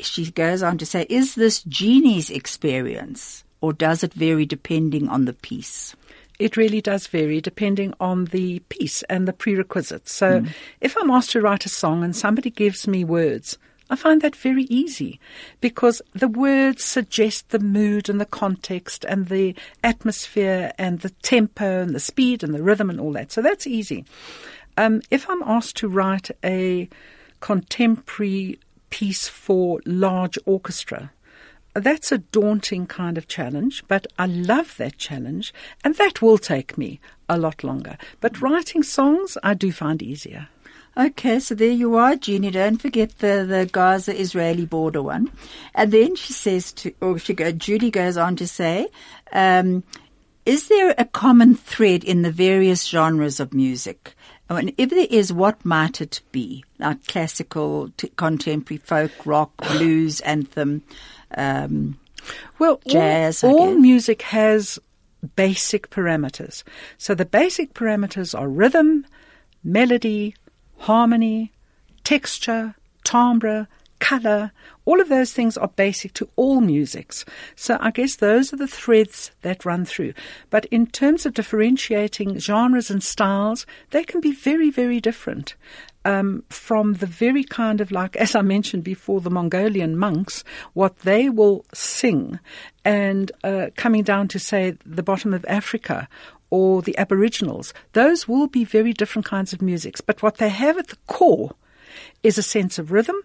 [0.00, 5.26] She goes on to say, is this Jeannie's experience, or does it vary depending on
[5.26, 5.94] the piece?
[6.38, 10.12] It really does vary depending on the piece and the prerequisites.
[10.12, 10.44] So
[10.80, 13.58] if I'm asked to write a song and somebody gives me words,
[13.90, 15.18] I find that very easy
[15.60, 21.82] because the words suggest the mood and the context and the atmosphere and the tempo
[21.82, 23.32] and the speed and the rhythm and all that.
[23.32, 24.04] So that's easy.
[24.76, 26.88] Um, if I'm asked to write a
[27.40, 28.58] contemporary
[28.90, 31.10] piece for large orchestra,
[31.78, 35.52] that's a daunting kind of challenge, but I love that challenge,
[35.84, 37.98] and that will take me a lot longer.
[38.20, 40.48] But writing songs, I do find easier.
[40.96, 42.50] Okay, so there you are, Jeannie.
[42.50, 45.30] Don't forget the, the Gaza Israeli border one.
[45.74, 48.88] And then she says to, or she go, Judy goes on to say,
[49.32, 49.84] um,
[50.44, 54.14] is there a common thread in the various genres of music?
[54.48, 56.64] And if there is, what might it be?
[56.78, 60.82] Like classical, t- contemporary, folk, rock, blues, anthem,
[61.36, 61.98] um,
[62.58, 64.78] Well, Jazz, all, all music has
[65.36, 66.62] basic parameters.
[66.96, 69.06] So the basic parameters are rhythm,
[69.64, 70.34] melody,
[70.78, 71.52] harmony,
[72.04, 74.52] texture, timbre, color.
[74.84, 77.24] All of those things are basic to all musics.
[77.56, 80.14] So I guess those are the threads that run through.
[80.50, 85.56] But in terms of differentiating genres and styles, they can be very, very different.
[86.04, 91.00] Um, from the very kind of like, as I mentioned before, the Mongolian monks, what
[91.00, 92.38] they will sing,
[92.84, 96.08] and uh, coming down to say the bottom of Africa
[96.50, 100.00] or the Aboriginals, those will be very different kinds of musics.
[100.00, 101.54] But what they have at the core
[102.22, 103.16] is a sense of rhythm,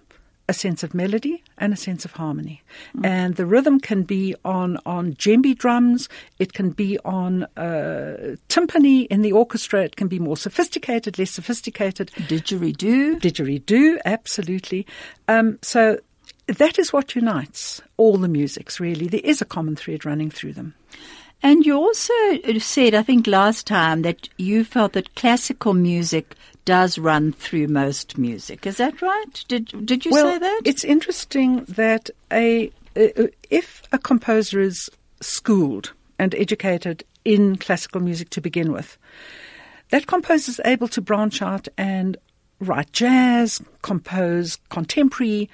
[0.50, 2.62] a sense of melody, and a sense of harmony.
[3.04, 9.08] And the rhythm can be on, on djembe drums, it can be on uh, timpani
[9.08, 12.12] in the orchestra, it can be more sophisticated, less sophisticated.
[12.28, 13.22] didgeridoo.
[13.22, 14.86] Didgeridoo, absolutely.
[15.30, 16.00] Um, so
[16.48, 19.08] that is what unites all the musics, really.
[19.08, 20.74] There is a common thread running through them.
[21.42, 22.14] And you also
[22.60, 28.18] said, I think last time, that you felt that classical music does run through most
[28.18, 28.66] music.
[28.66, 29.46] Is that right?
[29.48, 30.62] Did did you well, say that?
[30.66, 34.90] It's interesting that a uh, if a composer is
[35.22, 38.98] schooled and educated in classical music to begin with,
[39.90, 42.18] that composer is able to branch out and
[42.60, 45.50] write jazz, compose contemporary,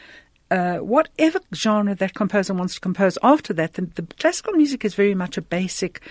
[0.52, 3.18] uh, whatever genre that composer wants to compose.
[3.24, 6.02] After that, the, the classical music is very much a basic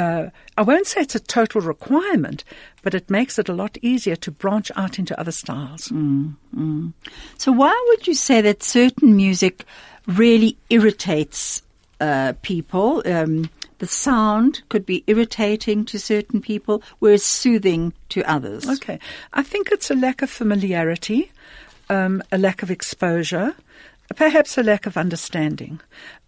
[0.00, 2.42] uh, I won't say it's a total requirement,
[2.82, 5.88] but it makes it a lot easier to branch out into other styles.
[5.88, 6.92] Mm.
[7.36, 9.66] So why would you say that certain music
[10.06, 11.62] really irritates
[12.00, 13.02] uh, people?
[13.04, 18.66] Um, the sound could be irritating to certain people, whereas soothing to others.
[18.68, 18.98] Okay.
[19.34, 21.30] I think it's a lack of familiarity,
[21.90, 23.54] um, a lack of exposure,
[24.16, 25.80] perhaps a lack of understanding.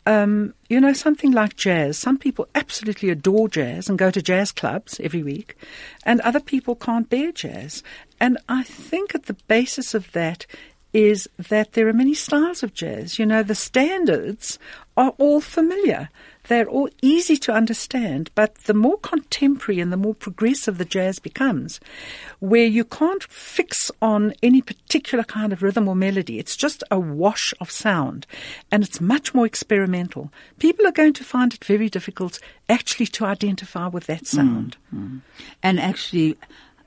[0.05, 1.97] Um, you know, something like jazz.
[1.97, 5.57] Some people absolutely adore jazz and go to jazz clubs every week,
[6.05, 7.85] and other people can't bear jazz.
[8.19, 10.47] And I think at the basis of that
[10.93, 13.19] is that there are many styles of jazz.
[13.19, 14.59] You know, the standards
[14.97, 16.11] are all familiar.
[16.49, 21.19] They're all easy to understand, but the more contemporary and the more progressive the jazz
[21.19, 21.79] becomes,
[22.41, 26.99] where you can't fix on any particular kind of rhythm or melody, it's just a
[26.99, 28.27] wash of sound,
[28.71, 30.33] and it's much more experimental.
[30.59, 34.77] People are going to find it very difficult actually to identify with that mm, sound.
[34.95, 35.21] Mm.
[35.63, 36.37] And actually,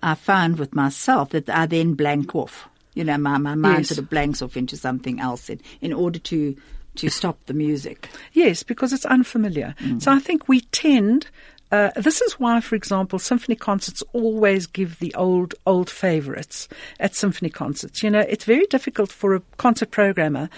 [0.03, 2.67] I find with myself that I then blank off.
[2.93, 3.87] You know, my, my mind Yes.
[3.89, 6.55] sort of blanks off into something else in, in order to,
[6.97, 8.09] to stop the music.
[8.33, 9.75] Yes, because it's unfamiliar.
[9.99, 11.27] So I think we tend.
[11.71, 16.67] Uh, this is why, for example, symphony concerts always give the old old favourites
[16.99, 18.03] at symphony concerts.
[18.03, 20.49] You know, it's very difficult for a concert programmer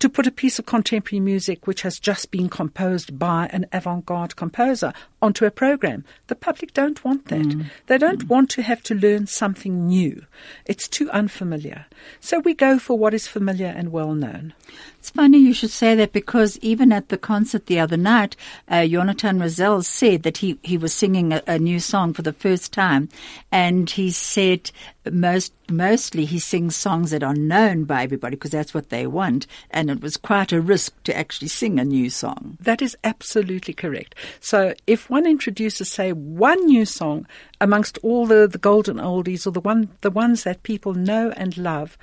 [0.00, 4.34] to put a piece of contemporary music which has just been composed by an avant-garde
[4.34, 6.04] composer onto a program.
[6.26, 7.66] The public don't want that.
[7.86, 10.24] They don't want to have to learn something new.
[10.64, 11.86] It's too unfamiliar.
[12.18, 14.54] So we go for what is familiar and well known.
[14.98, 18.36] It's funny you should say that because even at the concert the other night,
[18.68, 22.32] uh, Jonathan Rosell said that he, he was singing a, a new song for the
[22.32, 23.08] first time,
[23.50, 24.70] and he said
[25.10, 29.46] most mostly he sings songs that are known by everybody because that's what they want,
[29.70, 32.58] and it was quite a risk to actually sing a new song.
[32.60, 34.14] That is absolutely correct.
[34.40, 37.26] So if one introduces, say, one new song
[37.60, 41.56] amongst all the, the golden oldies or the one the ones that people know and
[41.56, 41.96] love,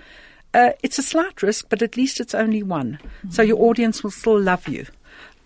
[0.53, 2.99] uh, it's a slight risk, but at least it's only one.
[3.29, 4.85] So your audience will still love you.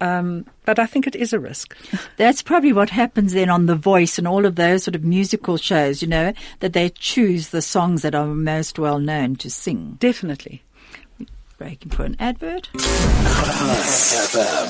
[0.01, 1.77] Um, but I think it is a risk.
[2.17, 5.57] That's probably what happens then on The Voice and all of those sort of musical
[5.57, 9.97] shows, you know, that they choose the songs that are most well known to sing.
[9.99, 10.63] Definitely.
[11.59, 12.69] Breaking for an advert.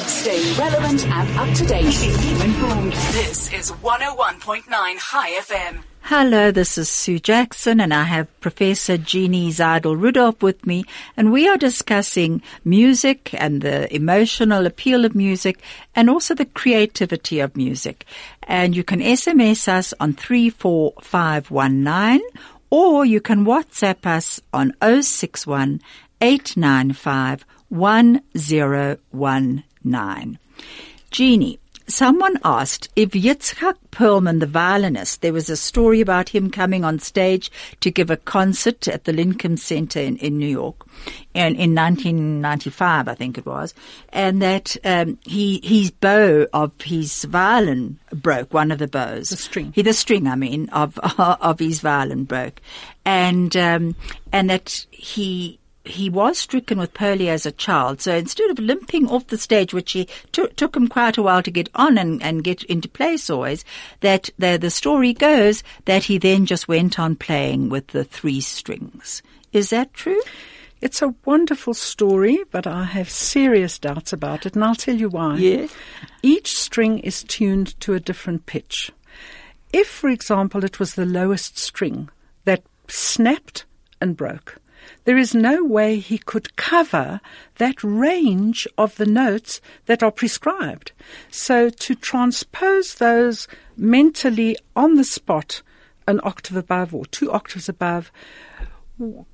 [0.09, 1.93] Stay relevant and up to date.
[1.93, 2.91] Keep informed.
[2.91, 4.65] This is 101.9
[4.99, 5.83] Chai FM.
[6.03, 10.83] Hello, this is Sue Jackson and I have Professor Jeannie Zaidel Rudolph with me
[11.15, 15.61] and we are discussing music and the emotional appeal of music
[15.95, 18.05] and also the creativity of music.
[18.43, 22.21] And you can SMS us on 34519
[22.71, 25.79] or you can WhatsApp us on 061
[26.19, 30.39] 895 1019.
[31.09, 31.60] Jeannie,
[31.91, 36.99] someone asked if Itzhak Perlman, the violinist, there was a story about him coming on
[36.99, 37.51] stage
[37.81, 40.87] to give a concert at the Lincoln Center in, in New York
[41.33, 43.73] and in 1995, I think it was,
[44.09, 49.29] and that um, he his bow of his violin broke, one of the bows.
[49.29, 49.71] The string.
[49.73, 52.61] He, the string, I mean, of of his violin broke,
[53.05, 53.95] and um,
[54.31, 58.01] and that he he was stricken with polio as a child.
[58.01, 61.41] So instead of limping off the stage, which he took took him quite a while
[61.43, 63.65] to get on and, and get into place always,
[64.01, 68.41] that the, the story goes that he then just went on playing with the three
[68.41, 69.21] strings.
[69.51, 70.21] Is that true?
[70.81, 75.09] It's a wonderful story, but I have serious doubts about it, and I'll tell you
[75.09, 75.37] why.
[75.37, 75.67] Yeah.
[76.23, 78.91] Each string is tuned to a different pitch.
[79.71, 82.09] If, for example, it was the lowest string
[82.45, 83.65] that snapped
[84.01, 84.57] and broke,
[85.03, 87.21] there is no way he could cover
[87.55, 90.91] that range of the notes that are prescribed.
[91.29, 95.61] So to transpose those mentally on the spot,
[96.07, 98.11] an octave above or two octaves above,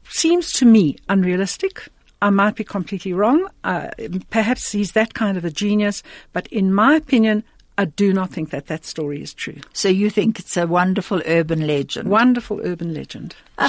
[0.10, 1.88] seems to me unrealistic.
[2.22, 3.48] I might be completely wrong.
[3.64, 3.90] Uh,
[4.30, 6.02] perhaps he's that kind of a genius,
[6.34, 7.44] but in my opinion,
[7.78, 9.58] I do not think that that story is true.
[9.74, 12.10] So you think it's a wonderful urban legend?
[12.10, 13.36] Wonderful urban legend.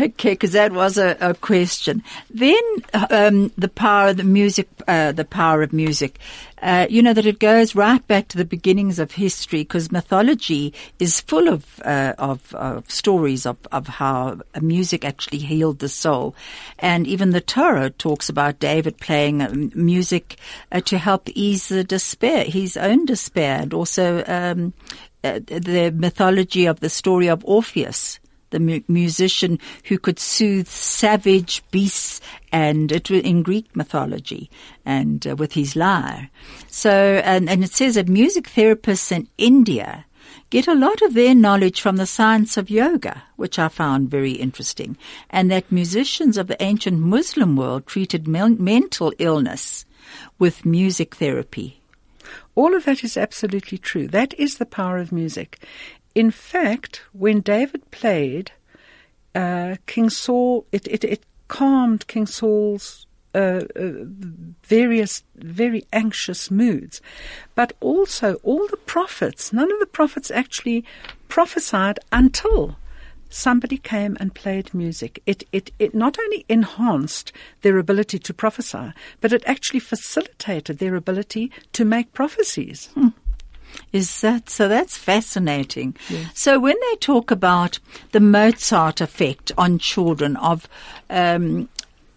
[0.00, 2.02] Okay, because that was a, a question.
[2.30, 2.60] Then
[3.10, 6.18] um, the power of the music, uh, the power of music.
[6.62, 10.74] Uh, you know that it goes right back to the beginnings of history, because mythology
[10.98, 16.34] is full of uh, of, of stories of, of how music actually healed the soul,
[16.78, 20.36] and even the Torah talks about David playing um, music
[20.72, 24.72] uh, to help ease the despair, his own despair, and also um,
[25.24, 28.18] uh, the mythology of the story of Orpheus
[28.50, 32.20] the mu- musician who could soothe savage beasts,
[32.52, 34.50] and it was in Greek mythology,
[34.84, 36.30] and uh, with his lyre.
[36.68, 40.06] So, and, and it says that music therapists in India
[40.50, 44.32] get a lot of their knowledge from the science of yoga, which I found very
[44.32, 44.96] interesting,
[45.30, 49.84] and that musicians of the ancient Muslim world treated men- mental illness
[50.38, 51.80] with music therapy.
[52.54, 54.08] All of that is absolutely true.
[54.08, 55.64] That is the power of music.
[56.18, 58.50] In fact, when David played,
[59.36, 63.06] uh, King Saul, it, it, it calmed King Saul's
[63.36, 63.92] uh, uh,
[64.64, 67.00] various very anxious moods.
[67.54, 70.84] But also, all the prophets, none of the prophets actually
[71.28, 72.76] prophesied until
[73.30, 75.22] somebody came and played music.
[75.24, 77.30] It, it, it not only enhanced
[77.62, 82.88] their ability to prophesy, but it actually facilitated their ability to make prophecies.
[83.92, 84.68] Is that so?
[84.68, 85.96] That's fascinating.
[86.34, 87.78] So when they talk about
[88.12, 90.68] the Mozart effect on children of
[91.10, 91.68] um,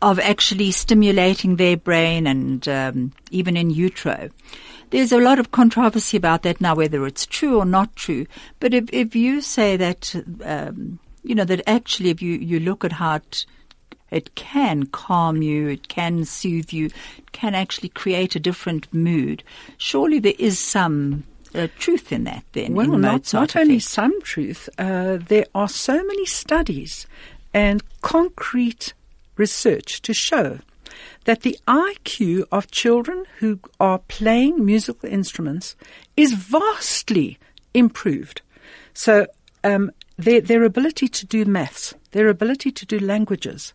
[0.01, 4.29] of actually stimulating their brain and um, even in utero,
[4.89, 8.25] there's a lot of controversy about that now, whether it's true or not true.
[8.59, 12.83] But if if you say that, um, you know, that actually, if you you look
[12.83, 13.45] at how it
[14.11, 16.87] it can calm you, it can soothe you,
[17.17, 19.41] it can actually create a different mood.
[19.77, 21.23] Surely there is some
[21.53, 22.73] uh, truth in that then.
[22.73, 27.07] Well, not, not only some truth, uh, there are so many studies
[27.53, 28.93] and concrete
[29.37, 30.59] research to show
[31.25, 35.75] that the IQ of children who are playing musical instruments
[36.17, 37.37] is vastly
[37.73, 38.41] improved.
[38.93, 39.27] So,
[39.63, 43.73] um, their, their ability to do maths, their ability to do languages,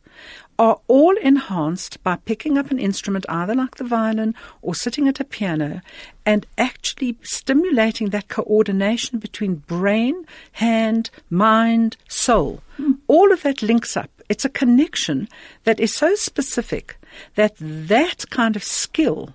[0.59, 5.21] are all enhanced by picking up an instrument, either like the violin or sitting at
[5.21, 5.81] a piano,
[6.25, 12.61] and actually stimulating that coordination between brain, hand, mind, soul.
[12.77, 12.93] Hmm.
[13.07, 14.11] All of that links up.
[14.29, 15.29] It's a connection
[15.65, 16.97] that is so specific
[17.37, 19.35] that that kind of skill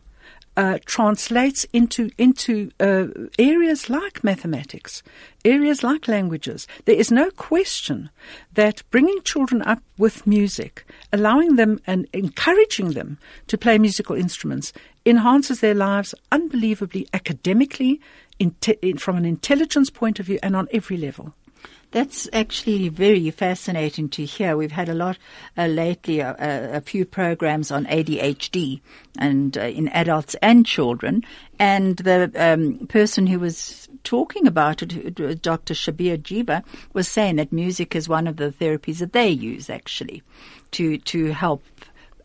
[0.58, 3.08] uh, translates into into uh,
[3.40, 5.02] areas like mathematics,
[5.46, 6.68] areas like languages.
[6.86, 8.10] There is no question
[8.54, 14.74] that bringing children up with music, allowing them and encouraging them to play musical instruments,
[15.06, 18.02] enhances their lives unbelievably academically,
[18.40, 21.34] inte- in, from an intelligence point of view, and on every level.
[21.92, 24.56] That's actually very fascinating to hear.
[24.56, 25.18] We've had a lot
[25.58, 28.80] uh, lately, uh, uh, a few programs on ADHD
[29.20, 31.24] and uh, in adults and children.
[31.60, 35.74] And the um, person who was talking about it, Dr.
[35.74, 36.64] Shabir Jiba,
[36.94, 40.24] was saying that music is one of the therapies that they use actually
[40.72, 41.64] to to help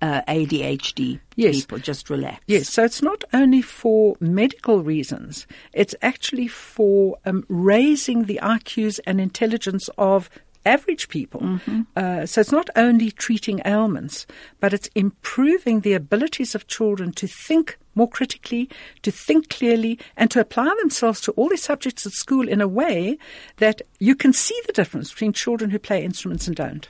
[0.03, 1.57] uh, ADHD Yes.
[1.61, 2.43] people just relax.
[2.47, 9.01] Yes, so it's not only for medical reasons, it's actually for um, raising the IQs
[9.07, 10.31] and intelligence of
[10.65, 11.61] average people.
[11.95, 14.27] Uh, so it's not only treating ailments,
[14.59, 18.69] but it's improving the abilities of children to think more critically,
[19.03, 22.67] to think clearly, and to apply themselves to all the subjects at school in a
[22.69, 23.17] way
[23.59, 26.89] that you can see the difference between children who play instruments and don't.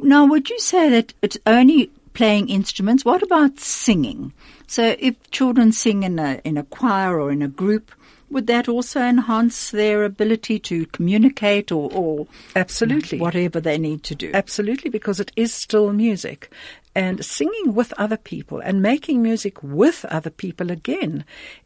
[0.00, 3.04] Now, would you say that it's only playing instruments?
[3.04, 4.32] What about singing?
[4.66, 7.92] So, if children sing in a in a choir or in a group,
[8.30, 13.20] would that also enhance their ability to communicate or, or Absolutely.
[13.20, 14.30] whatever they need to do?
[14.34, 16.50] Absolutely, because it is still music.
[16.94, 21.24] And singing with other people and making music with other people again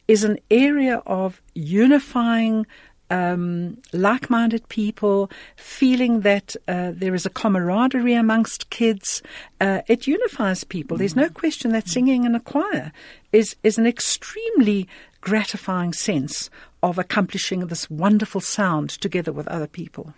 [0.09, 2.67] is an area of unifying
[3.11, 9.21] um, like-minded people, feeling that uh, there is a camaraderie amongst kids.
[9.59, 10.97] Uh, it unifies people.
[10.97, 12.91] There's no question that singing in a choir
[13.31, 14.87] is is an extremely
[15.21, 16.49] gratifying sense
[16.81, 20.13] of accomplishing this wonderful sound together with other people.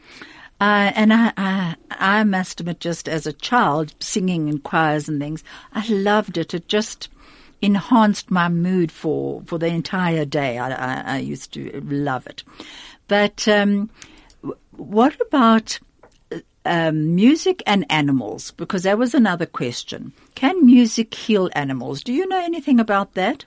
[0.62, 5.20] Uh, and I, I, I must admit, just as a child, singing in choirs and
[5.20, 6.54] things, I loved it.
[6.54, 7.10] It just
[7.64, 10.58] enhanced my mood for, for the entire day.
[10.58, 12.44] I, I, I used to love it.
[13.08, 13.90] But um,
[14.72, 15.80] what about
[16.32, 18.52] uh, um, music and animals?
[18.52, 20.12] Because that was another question.
[20.36, 22.04] Can music heal animals?
[22.04, 23.46] Do you know anything about that?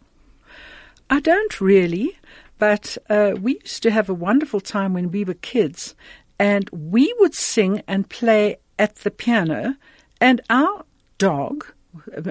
[1.11, 2.19] I don't really,
[2.59, 5.95] but uh, we used to have a wonderful time when we were kids,
[6.39, 9.77] and we would sing and play at the piano,
[10.21, 10.85] and our
[11.19, 11.67] dog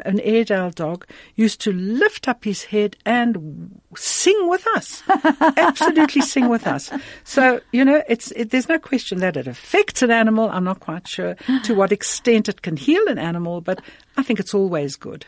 [0.05, 1.05] an Airedale dog,
[1.35, 5.03] used to lift up his head and sing with us.
[5.57, 6.91] Absolutely sing with us.
[7.23, 10.49] So, you know, it's, it, there's no question that it affects an animal.
[10.49, 13.81] I'm not quite sure to what extent it can heal an animal, but
[14.17, 15.25] I think it's always good.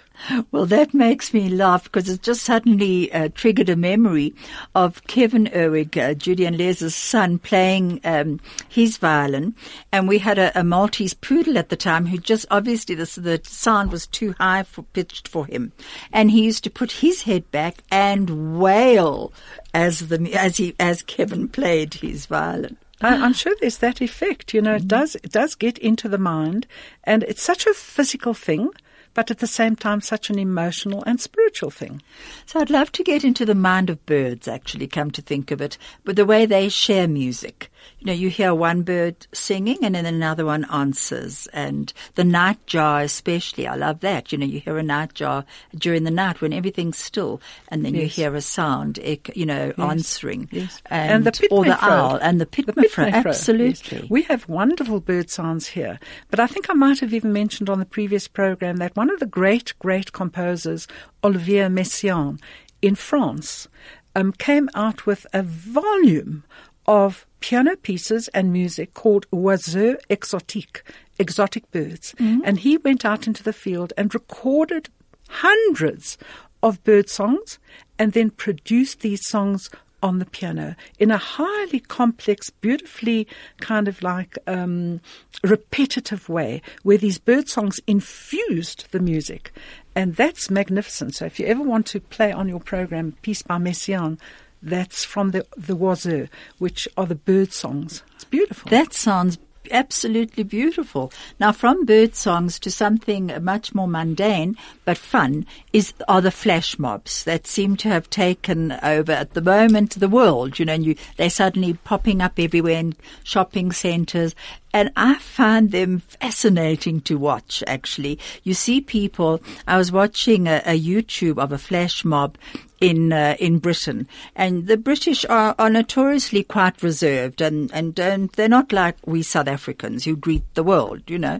[0.51, 4.33] Well, that makes me laugh because it just suddenly uh, triggered a memory
[4.73, 9.55] of Kevin Irwig, uh, Judy and Les's son, playing um, his violin.
[9.91, 13.41] And we had a, a Maltese poodle at the time who just obviously this, the
[13.43, 15.71] sound was too high for, pitched for him.
[16.11, 19.33] And he used to put his head back and wail
[19.73, 22.77] as, the, as, he, as Kevin played his violin.
[23.01, 24.53] I, I'm sure there's that effect.
[24.53, 26.65] You know, it does it does get into the mind,
[27.03, 28.71] and it's such a physical thing,
[29.13, 32.01] but at the same time, such an emotional and spiritual thing.
[32.45, 35.61] So I'd love to get into the mind of birds, actually, come to think of
[35.61, 37.71] it, but the way they share music.
[37.99, 41.47] You know, you hear one bird singing and then another one answers.
[41.53, 44.31] And the nightjar especially, I love that.
[44.31, 48.07] You know, you hear a nightjar during the night when everything's still and then you
[48.07, 48.99] hear a sound,
[49.33, 50.49] you know, answering.
[50.51, 50.81] Yes.
[50.87, 53.05] And, the or the owl and the piet-my-vrou.
[53.05, 53.49] piet-my-vrou, yes.
[53.49, 54.07] Absolutely.
[54.09, 55.99] We have wonderful bird sounds here.
[56.29, 59.19] But I think I might have even mentioned on the previous program that one of
[59.19, 60.87] the great, great composers,
[61.23, 62.39] Olivier Messiaen,
[62.81, 63.67] in France,
[64.15, 66.43] um, came out with a volume
[66.87, 70.81] of piano pieces and music called Oiseaux Exotiques,
[71.19, 72.15] exotic birds.
[72.45, 74.89] And he went out into the field and recorded
[75.29, 76.17] hundreds
[76.63, 77.59] of bird songs
[77.99, 79.69] and then produced these songs
[80.03, 83.27] on the piano in a highly complex, beautifully
[83.59, 85.01] kind of like um,
[85.43, 89.51] repetitive way where these bird songs infused the music.
[89.95, 91.15] And that's magnificent.
[91.15, 94.19] So if you ever want to play on your program, Piece by Messiaen,
[94.61, 96.27] that's from the, the Oiseaux,
[96.57, 98.03] which are the bird songs.
[98.15, 98.69] It's beautiful.
[98.69, 99.37] That sounds
[99.71, 101.11] absolutely beautiful.
[101.39, 106.79] Now, from bird songs to something much more mundane but fun is are the flash
[106.79, 110.59] mobs that seem to have taken over at the moment the world.
[110.59, 114.35] You know, and you they're suddenly popping up everywhere in shopping centres.
[114.73, 118.19] And I find them fascinating to watch, actually.
[118.43, 122.37] You see people, I was watching a, a YouTube of a flash mob
[122.79, 128.31] in uh, in Britain, and the British are, are notoriously quite reserved, and and don't,
[128.33, 131.39] they're not like we South Africans who greet the world, you know.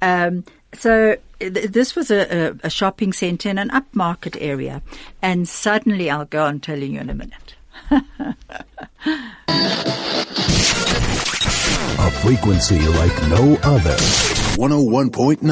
[0.00, 4.82] Um, so th- this was a, a, a shopping centre in an upmarket area,
[5.22, 7.54] and suddenly I'll go on telling you in a minute.
[12.00, 13.96] A frequency like no other.
[14.56, 15.42] 101.9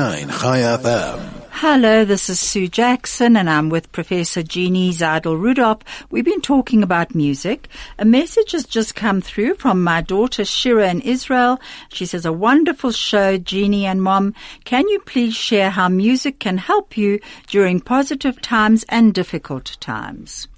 [0.41, 1.36] Chai FM.
[1.61, 5.78] Hello, this is Sue Jackson and I'm with Professor Jeannie Zaidel Rudolph.
[6.11, 7.68] We've been talking about music.
[7.98, 11.59] A message has just come through from my daughter Shira in Israel.
[11.88, 14.34] She says, a wonderful show, Jeannie and Mom.
[14.64, 20.48] Can you please share how music can help you during positive times and difficult times?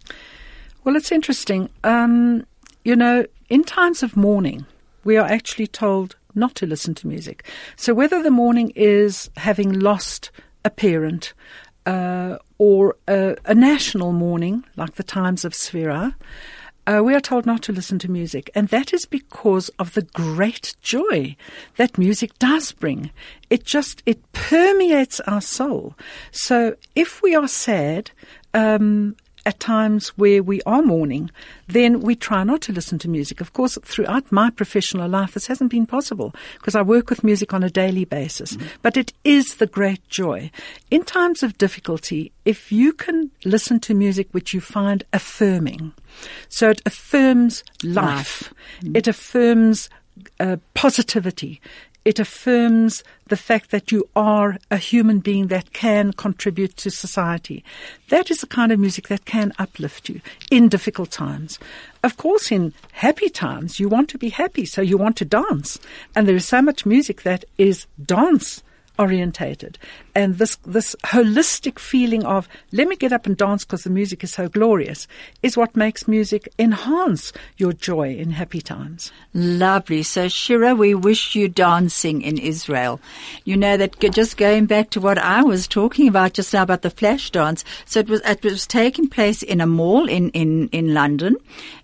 [0.82, 1.70] Well, it's interesting.
[1.84, 2.44] Um,
[2.84, 4.66] you know, in times of mourning,
[5.04, 7.44] we are actually told not to listen to music.
[7.76, 10.32] So whether the mourning is having lost
[10.68, 11.34] a parent,
[11.86, 16.14] uh, or a, a national mourning, like the times of Sefirah,
[16.86, 18.50] uh, we are told not to listen to music.
[18.54, 21.36] And that is because of the great joy
[21.76, 23.10] that music does bring.
[23.50, 25.94] It just, it permeates our soul.
[26.30, 28.10] So if we are sad,
[28.54, 29.16] um,
[29.48, 31.30] at times where we are mourning,
[31.68, 33.40] then we try not to listen to music.
[33.40, 37.54] Of course, throughout my professional life, this hasn't been possible because I work with music
[37.54, 38.58] on a daily basis.
[38.82, 40.50] But it is the great joy.
[40.90, 45.94] In times of difficulty, if you can listen to music which you find affirming,
[46.50, 48.52] so it affirms life,
[48.94, 49.88] it affirms
[50.40, 51.60] uh, positivity,
[52.08, 57.62] it affirms the fact that you are a human being that can contribute to society.
[58.08, 61.58] That is the kind of music that can uplift you in difficult times.
[62.02, 65.78] Of course, in happy times, you want to be happy, so you want to dance.
[66.16, 68.62] And there is so much music that is dance
[68.98, 69.78] orientated
[70.14, 74.24] and this this holistic feeling of let me get up and dance because the music
[74.24, 75.06] is so glorious
[75.42, 80.02] is what makes music enhance your joy in happy times Lovely.
[80.02, 83.00] So, Shira, we wish you dancing in Israel.
[83.44, 86.82] You know that just going back to what I was talking about just now about
[86.82, 87.64] the flash dance.
[87.84, 91.36] So it was it was taking place in a mall in in in London,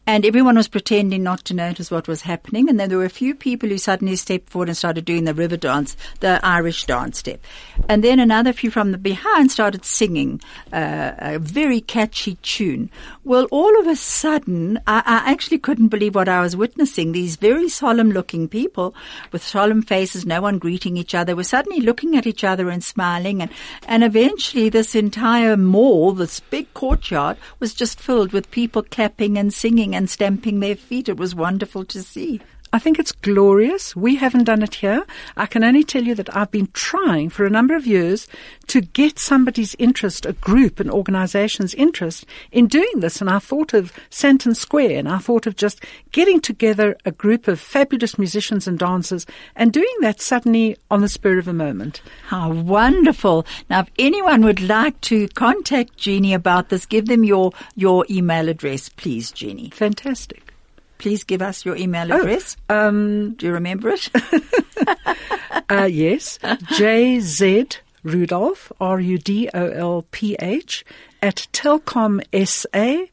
[0.06, 2.68] and everyone was pretending not to notice what was happening.
[2.68, 5.34] And then there were a few people who suddenly stepped forward and started doing the
[5.34, 7.18] river dance, the Irish dance.
[7.18, 7.40] step.
[7.88, 10.40] And then another few from the behind started singing
[10.72, 12.90] uh, a very catchy tune.
[13.24, 17.12] Well, all of a sudden, I, I actually couldn't believe what I was witnessing.
[17.12, 18.94] These very solemn looking people
[19.32, 22.84] with solemn faces, no one greeting each other, were suddenly looking at each other and
[22.84, 23.40] smiling.
[23.40, 23.50] And,
[23.88, 29.52] and eventually this entire mall, this big courtyard, was just filled with people clapping and
[29.52, 31.08] singing and stamping their feet.
[31.08, 32.40] It was wonderful to see.
[32.74, 33.94] I think it's glorious.
[33.94, 35.06] We haven't done it here.
[35.36, 38.26] I can only tell you that I've been trying for a number of years
[38.66, 43.20] to get somebody's interest, a group, an organization's interest in doing this.
[43.20, 47.46] And I thought of Sandton Square and I thought of just getting together a group
[47.46, 52.02] of fabulous musicians and dancers and doing that suddenly on the spur of a moment.
[52.26, 53.46] How wonderful.
[53.70, 58.48] Now, if anyone would like to contact Jeannie about this, give them your, your email
[58.48, 59.70] address, please, Jeannie.
[59.70, 60.53] Fantastic.
[60.98, 62.56] Please give us your email Oh, address.
[62.68, 64.08] um, Do you remember it?
[65.70, 70.84] uh, yes, JZ Rudolph, R-U-D-O-L-P-H,
[71.22, 73.08] at telkomsa.net.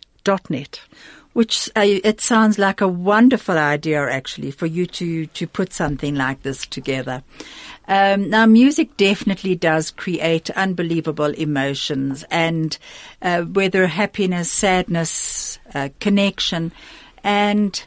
[1.34, 6.14] Which uh, it sounds like a wonderful idea, actually, for you to to put something
[6.14, 7.24] like this together.
[7.88, 12.78] Um, now, music definitely does create unbelievable emotions, and
[13.22, 16.74] uh, whether happiness, sadness, uh, connection,
[17.24, 17.84] and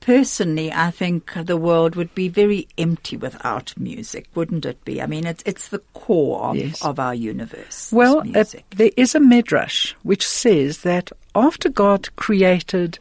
[0.00, 5.02] personally, I think the world would be very empty without music, wouldn't it be?
[5.02, 6.84] I mean, it's it's the core of, Yes.
[6.84, 7.90] of our universe.
[7.92, 8.44] Well, uh,
[8.76, 12.98] there is a midrash which says that after God created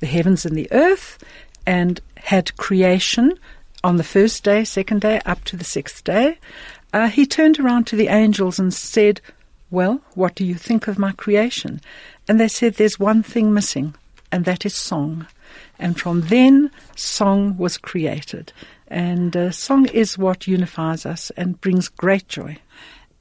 [0.00, 1.22] the heavens and the earth
[1.66, 3.38] and had creation
[3.82, 6.38] on the first day, second day, up to the sixth day,
[6.92, 9.20] uh, he turned around to the angels and said,
[9.70, 11.80] Well, what do you think of my creation?
[12.28, 13.94] And they said, There's one thing missing,
[14.34, 15.28] and that is song.
[15.78, 18.52] And from then, song was created.
[18.88, 22.58] And uh, song is what unifies us and brings great joy.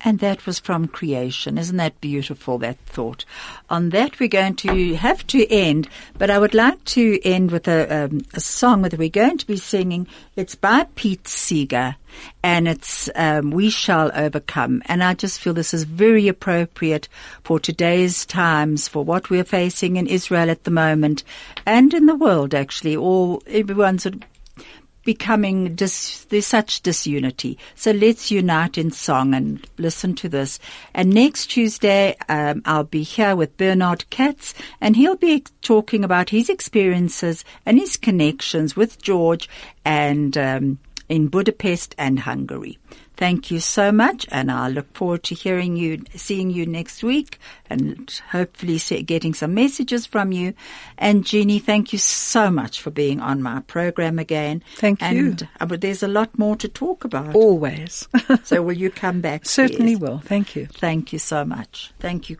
[0.05, 1.57] And that was from creation.
[1.57, 3.23] Isn't that beautiful, that thought?
[3.69, 5.87] On that, we're going to have to end,
[6.17, 9.47] but I would like to end with a, um, a song that we're going to
[9.47, 10.07] be singing.
[10.35, 11.95] It's by Pete Seeger,
[12.43, 14.83] and it's um, We Shall Overcome.
[14.87, 17.07] And I just feel this is very appropriate
[17.43, 21.23] for today's times, for what we're facing in Israel at the moment,
[21.65, 22.97] and in the world, actually.
[22.97, 24.05] All everyone's
[25.03, 27.57] becoming dis, there's such disunity.
[27.75, 30.59] So let's unite in song and listen to this.
[30.93, 36.29] And next Tuesday, um, I'll be here with Bernard Katz and he'll be talking about
[36.29, 39.49] his experiences and his connections with George
[39.85, 40.79] and, um,
[41.09, 42.79] in Budapest and Hungary.
[43.15, 47.39] Thank you so much, and I look forward to hearing you, seeing you next week,
[47.69, 50.53] and hopefully getting some messages from you.
[50.97, 54.63] And Jeannie, thank you so much for being on my program again.
[54.77, 55.07] Thank you.
[55.07, 57.35] And uh, but there's a lot more to talk about.
[57.35, 58.07] Always.
[58.43, 59.45] So will you come back?
[59.45, 59.99] Certainly please?
[59.99, 60.19] will.
[60.19, 60.65] Thank you.
[60.65, 61.93] Thank you so much.
[61.99, 62.37] Thank you.